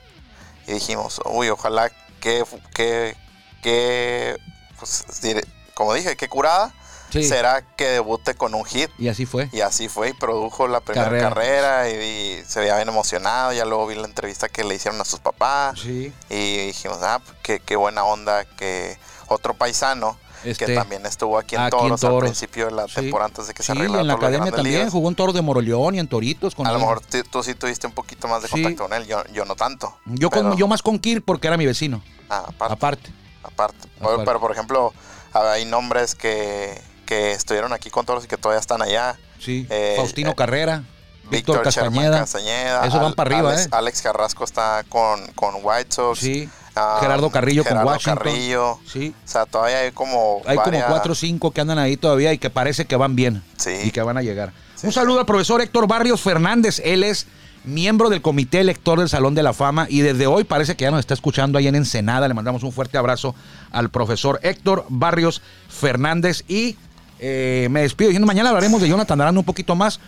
Y 0.68 0.74
dijimos, 0.74 1.20
uy, 1.26 1.50
ojalá 1.50 1.90
que, 2.20 2.44
que, 2.76 3.16
que 3.64 4.38
pues, 4.80 5.06
como 5.74 5.94
dije, 5.94 6.16
que 6.16 6.28
curada 6.30 6.74
Sí. 7.10 7.24
será 7.24 7.62
que 7.62 7.86
debute 7.86 8.36
con 8.36 8.54
un 8.54 8.66
hit. 8.66 8.90
Y 8.98 9.08
así 9.08 9.26
fue. 9.26 9.50
Y 9.54 9.62
así 9.62 9.88
fue, 9.88 10.10
y 10.10 10.14
produjo 10.14 10.68
la 10.68 10.82
primera 10.82 11.06
Carrera. 11.06 11.30
carrera, 11.30 11.90
y, 11.90 11.94
y 12.40 12.44
se 12.46 12.60
veía 12.60 12.76
bien 12.76 12.90
emocionado. 12.90 13.54
Ya 13.54 13.66
luego 13.66 13.88
vi 13.88 13.96
la 13.96 14.06
entrevista 14.06 14.50
que 14.50 14.64
le 14.64 14.76
hicieron 14.76 15.00
a 15.00 15.06
sus 15.06 15.20
papás. 15.20 15.80
Sí. 15.80 16.12
Y 16.30 16.68
dijimos, 16.68 16.98
ah, 17.02 17.20
pues, 17.24 17.38
qué, 17.44 17.60
qué 17.60 17.76
buena 17.76 18.04
onda 18.04 18.44
que 18.46 18.98
otro 19.30 19.54
paisano 19.54 20.18
Este, 20.44 20.66
que 20.68 20.76
también 20.76 21.06
estuvo 21.06 21.38
aquí 21.38 21.56
en 21.56 21.62
aquí 21.62 21.76
en 21.76 21.82
Toros 21.82 22.04
al 22.04 22.20
principio 22.20 22.66
de 22.68 22.72
la 22.72 22.88
Sí. 22.88 22.96
temporada 22.96 23.28
antes 23.30 23.48
de 23.48 23.54
que 23.54 23.64
se 23.64 23.72
Sí, 23.74 23.78
arreglara 23.78 24.02
en 24.02 24.08
la 24.08 24.14
academia 24.14 24.52
también 24.52 24.76
Ligas. 24.80 24.92
jugó 24.94 25.10
en 25.10 25.16
Toros 25.16 25.34
de 25.34 25.42
Moroleón 25.42 25.96
y 25.96 26.00
en 26.00 26.08
Toritos. 26.08 26.56
Con 26.56 26.68
A 26.68 26.72
lo 26.72 26.80
mejor 26.80 27.02
tú, 27.32 27.42
sí 27.44 27.56
tuviste 27.56 27.88
un 27.88 27.94
poquito 27.94 28.28
más 28.28 28.42
de 28.42 28.48
Sí. 28.48 28.54
contacto 28.62 28.84
con 28.84 28.94
él, 28.94 29.06
yo, 29.08 29.24
yo 29.34 29.44
no 29.46 29.56
tanto. 29.56 29.98
Yo, 30.06 30.30
con- 30.30 30.56
yo 30.56 30.68
más 30.68 30.82
con 30.82 31.00
Kir 31.00 31.24
porque 31.24 31.48
era 31.48 31.58
mi 31.58 31.66
vecino. 31.66 32.02
ah, 32.30 32.44
aparte, 32.48 32.74
Aparte. 32.74 33.12
aparte. 33.44 33.88
aparte. 34.00 34.24
Pero, 34.26 34.40
por 34.40 34.52
ejemplo, 34.52 34.94
hay 35.34 35.66
nombres 35.66 36.16
que, 36.16 36.80
que 37.08 37.32
estuvieron 37.32 37.74
aquí 37.74 37.90
con 37.90 38.06
Toros 38.06 38.26
y 38.26 38.28
que 38.28 38.38
todavía 38.38 38.60
están 38.60 38.84
allá. 38.84 39.18
Sí. 39.40 39.66
Eh, 39.72 39.94
Faustino 39.98 40.32
eh, 40.32 40.36
Carrera. 40.36 40.84
Víctor 41.30 41.62
Castañeda. 41.62 42.20
Castañeda, 42.20 42.86
Esos 42.86 43.02
van 43.02 43.14
para 43.14 43.36
arriba, 43.36 43.50
Alex, 43.52 43.66
¿eh? 43.66 43.70
Alex 43.72 44.02
Carrasco 44.02 44.44
está 44.44 44.86
con, 44.88 45.28
con 45.34 45.56
White 45.62 45.92
Sox. 45.92 46.20
Sí. 46.20 46.50
Ah, 46.76 47.00
Gerardo 47.02 47.30
Carrillo 47.32 47.64
con 47.64 47.78
Washington. 47.84 48.18
Carrillo. 48.24 48.80
Sí. 48.86 49.14
O 49.26 49.28
sea, 49.28 49.46
todavía 49.46 49.80
hay 49.80 49.92
como. 49.92 50.42
Hay 50.46 50.58
como 50.58 50.80
cuatro 50.88 51.14
o 51.14 51.16
cinco 51.16 51.52
que 51.52 51.62
andan 51.62 51.80
ahí 51.80 51.98
todavía 51.98 52.32
y 52.34 52.38
que 52.38 52.50
parece 52.50 52.86
que 52.86 52.96
van 52.96 53.16
bien. 53.16 53.44
Sí. 53.58 53.72
Y 53.84 53.92
que 53.92 54.02
van 54.02 54.18
a 54.18 54.22
llegar. 54.22 54.54
Sí, 54.76 54.88
Un 54.88 54.94
saludo 54.94 55.20
al 55.20 55.26
profesor 55.26 55.60
Héctor 55.62 55.88
Barrios 55.88 56.22
Fernández. 56.22 56.82
Él 56.86 57.04
es 57.04 57.26
miembro 57.64 58.10
del 58.10 58.22
comité 58.22 58.60
elector 58.62 59.00
del 59.00 59.10
Salón 59.10 59.36
de 59.36 59.44
la 59.44 59.54
Fama 59.54 59.88
y 59.90 60.02
desde 60.02 60.28
hoy 60.28 60.46
parece 60.46 60.76
que 60.78 60.84
ya 60.84 60.92
nos 60.92 61.02
está 61.02 61.14
escuchando 61.14 61.58
ahí 61.58 61.68
en 61.68 61.76
Ensenada. 61.76 62.28
Le 62.28 62.34
mandamos 62.34 62.64
un 62.64 62.72
fuerte 62.72 62.98
abrazo 62.98 63.36
al 63.72 63.90
profesor 63.90 64.40
Héctor 64.44 64.86
Barrios 64.88 65.42
Fernández 65.68 66.44
y 66.48 66.78
eh, 67.20 67.68
me 67.72 67.82
despido 67.82 68.10
diciendo 68.10 68.28
mañana 68.28 68.50
hablaremos 68.50 68.82
de 68.82 68.88
Jonathan 68.90 69.22
Aranda 69.22 69.40
un 69.40 69.46
poquito 69.46 69.76
más. 69.76 70.00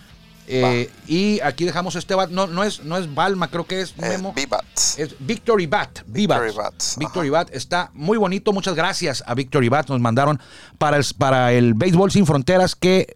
Eh, 0.51 0.89
y 1.07 1.39
aquí 1.41 1.63
dejamos 1.63 1.95
este 1.95 2.15
bat- 2.15 2.31
no, 2.31 2.47
no 2.47 2.63
es 2.63 2.83
no 2.83 2.97
es 2.97 3.13
Balma, 3.13 3.49
creo 3.49 3.67
que 3.67 3.81
es 3.81 3.91
Es 3.91 3.97
Memo. 3.97 4.33
V-Bats. 4.35 4.97
Es 4.97 5.15
Victory 5.19 5.67
Bat. 5.67 5.99
Victory 6.07 6.51
Victory. 6.97 7.29
Bat 7.29 7.49
está 7.53 7.91
muy 7.93 8.17
bonito. 8.17 8.51
Muchas 8.51 8.73
gracias 8.73 9.23
a 9.27 9.35
Victory 9.35 9.69
Bat. 9.69 9.89
Nos 9.89 10.01
mandaron 10.01 10.39
para 10.79 10.97
el, 10.97 11.05
para 11.19 11.53
el 11.53 11.75
Béisbol 11.75 12.11
Sin 12.11 12.25
Fronteras 12.25 12.75
que 12.75 13.15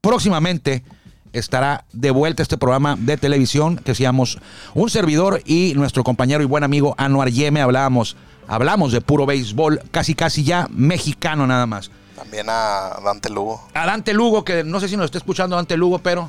próximamente 0.00 0.84
estará 1.32 1.84
de 1.92 2.10
vuelta 2.10 2.42
este 2.42 2.58
programa 2.58 2.96
de 2.98 3.16
televisión 3.16 3.76
que 3.76 3.92
decíamos 3.92 4.38
un 4.74 4.90
servidor 4.90 5.42
y 5.46 5.72
nuestro 5.74 6.04
compañero 6.04 6.42
y 6.42 6.46
buen 6.46 6.62
amigo 6.62 6.94
Anuar 6.98 7.30
Yeme 7.30 7.62
hablábamos 7.62 8.16
hablamos 8.46 8.92
de 8.92 9.00
puro 9.00 9.24
béisbol 9.24 9.80
casi 9.90 10.14
casi 10.14 10.44
ya 10.44 10.68
mexicano 10.70 11.46
nada 11.46 11.64
más 11.66 11.90
También 12.22 12.46
a 12.48 13.00
Dante 13.04 13.28
Lugo. 13.30 13.60
a 13.74 13.84
Dante 13.86 14.12
Lugo 14.14 14.44
que 14.44 14.62
no 14.62 14.78
sé 14.78 14.88
si 14.88 14.96
nos 14.96 15.06
está 15.06 15.18
escuchando 15.18 15.56
Dante 15.56 15.76
Lugo 15.76 15.98
pero 15.98 16.28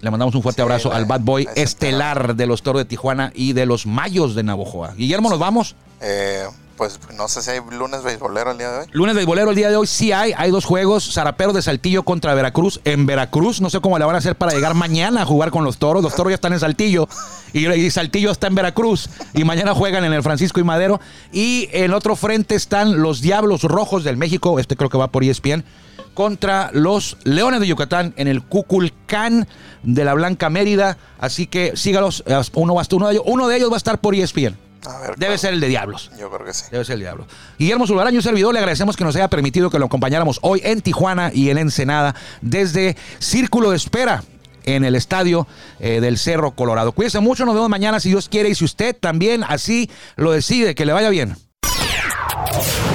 le 0.00 0.10
mandamos 0.10 0.34
un 0.34 0.42
fuerte 0.42 0.60
Sí, 0.60 0.62
abrazo 0.62 0.88
la- 0.88 0.96
al 0.96 1.04
Bad 1.04 1.20
Boy 1.20 1.46
estelar 1.54 2.34
de 2.36 2.46
los 2.46 2.62
Toros 2.62 2.80
de 2.80 2.84
Tijuana 2.86 3.32
y 3.34 3.52
de 3.52 3.66
los 3.66 3.86
Mayos 3.86 4.34
de 4.34 4.42
Navojoa. 4.42 4.94
Guillermo 4.94 5.28
nos 5.28 5.38
vamos 5.38 5.76
Eh, 6.00 6.44
pues 6.76 7.00
no 7.16 7.26
sé 7.26 7.40
si 7.40 7.50
hay 7.50 7.60
lunes 7.70 8.02
beisbolero 8.02 8.50
el 8.50 8.58
día 8.58 8.70
de 8.70 8.78
hoy. 8.80 8.86
Lunes 8.92 9.16
de 9.16 9.24
bolero 9.24 9.48
el 9.48 9.56
día 9.56 9.70
de 9.70 9.76
hoy 9.76 9.86
sí 9.86 10.12
hay, 10.12 10.34
hay 10.36 10.50
dos 10.50 10.66
juegos, 10.66 11.10
Zaraperos 11.14 11.54
de 11.54 11.62
Saltillo 11.62 12.02
contra 12.02 12.34
Veracruz 12.34 12.80
en 12.84 13.06
Veracruz, 13.06 13.62
no 13.62 13.70
sé 13.70 13.80
cómo 13.80 13.98
le 13.98 14.04
van 14.04 14.14
a 14.14 14.18
hacer 14.18 14.36
para 14.36 14.52
llegar 14.52 14.74
mañana 14.74 15.22
a 15.22 15.24
jugar 15.24 15.50
con 15.50 15.64
los 15.64 15.78
toros, 15.78 16.02
los 16.02 16.14
toros 16.14 16.32
ya 16.32 16.34
están 16.34 16.52
en 16.52 16.60
Saltillo 16.60 17.08
y, 17.54 17.90
Saltillo 17.90 18.30
está 18.30 18.48
en 18.48 18.56
Veracruz 18.56 19.08
y 19.32 19.44
mañana 19.44 19.74
juegan 19.74 20.04
en 20.04 20.12
el 20.12 20.22
Francisco 20.22 20.60
y 20.60 20.64
Madero 20.64 21.00
y 21.32 21.70
en 21.72 21.94
otro 21.94 22.14
frente 22.14 22.54
están 22.54 23.00
los 23.00 23.22
Diablos 23.22 23.62
Rojos 23.62 24.04
del 24.04 24.18
México, 24.18 24.58
este 24.60 24.76
creo 24.76 24.90
que 24.90 24.98
va 24.98 25.10
por 25.10 25.24
ESPN, 25.24 25.64
contra 26.12 26.68
los 26.74 27.16
Leones 27.24 27.60
de 27.60 27.68
Yucatán 27.68 28.12
en 28.18 28.28
el 28.28 28.42
Cuculcán 28.42 29.48
de 29.82 30.04
la 30.04 30.12
Blanca 30.12 30.50
Mérida, 30.50 30.98
así 31.18 31.46
que 31.46 31.74
sígalos, 31.74 32.22
uno, 32.52 32.78
a 32.78 32.82
estar- 32.82 32.96
uno, 32.96 33.06
de 33.08 33.14
ellos, 33.14 33.24
uno 33.26 33.48
de 33.48 33.56
ellos 33.56 33.70
va 33.70 33.74
a 33.74 33.78
estar 33.78 33.98
por 33.98 34.14
ESPN, 34.14 34.58
A 34.86 34.98
ver, 35.00 35.16
debe 35.16 35.36
ser 35.38 35.52
el 35.52 35.60
de 35.60 35.68
Diablos. 35.68 36.10
Yo 36.18 36.30
creo 36.30 36.46
que 36.46 36.54
sí. 36.54 36.64
Debe 36.70 36.84
ser 36.84 36.94
el 36.94 37.00
diablo. 37.00 37.26
Guillermo 37.58 37.86
Zulbaraño, 37.86 38.16
un 38.16 38.22
servidor, 38.22 38.52
le 38.52 38.60
agradecemos 38.60 38.96
que 38.96 39.04
nos 39.04 39.16
haya 39.16 39.28
permitido 39.28 39.70
que 39.70 39.78
lo 39.78 39.86
acompañáramos 39.86 40.38
hoy 40.42 40.60
en 40.64 40.80
Tijuana 40.80 41.30
y 41.34 41.50
en 41.50 41.58
Ensenada 41.58 42.14
desde 42.40 42.96
Círculo 43.18 43.70
de 43.70 43.76
Espera 43.76 44.22
en 44.64 44.84
el 44.84 44.94
estadio 44.94 45.46
eh, 45.80 46.00
del 46.00 46.18
Cerro 46.18 46.50
Colorado. 46.50 46.92
Cuídense 46.92 47.20
mucho, 47.20 47.46
nos 47.46 47.54
vemos 47.54 47.70
mañana 47.70 48.00
si 48.00 48.10
Dios 48.10 48.28
quiere 48.28 48.50
y 48.50 48.54
si 48.54 48.64
usted 48.64 48.94
también 48.98 49.44
así 49.44 49.90
lo 50.16 50.32
decide, 50.32 50.74
que 50.74 50.84
le 50.84 50.92
vaya 50.92 51.08
bien. 51.08 51.36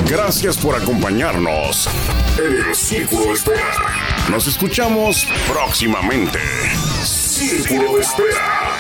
Gracias 0.08 0.58
por 0.58 0.76
acompañarnos 0.76 1.90
en 2.38 2.70
el 2.70 2.76
Círculo 2.76 3.28
de 3.28 3.34
Espera. 3.34 3.74
Nos 4.30 4.48
escuchamos 4.48 5.26
próximamente. 5.48 6.40
Círculo 7.04 7.96
de 7.96 8.02
Espera. 8.02 8.71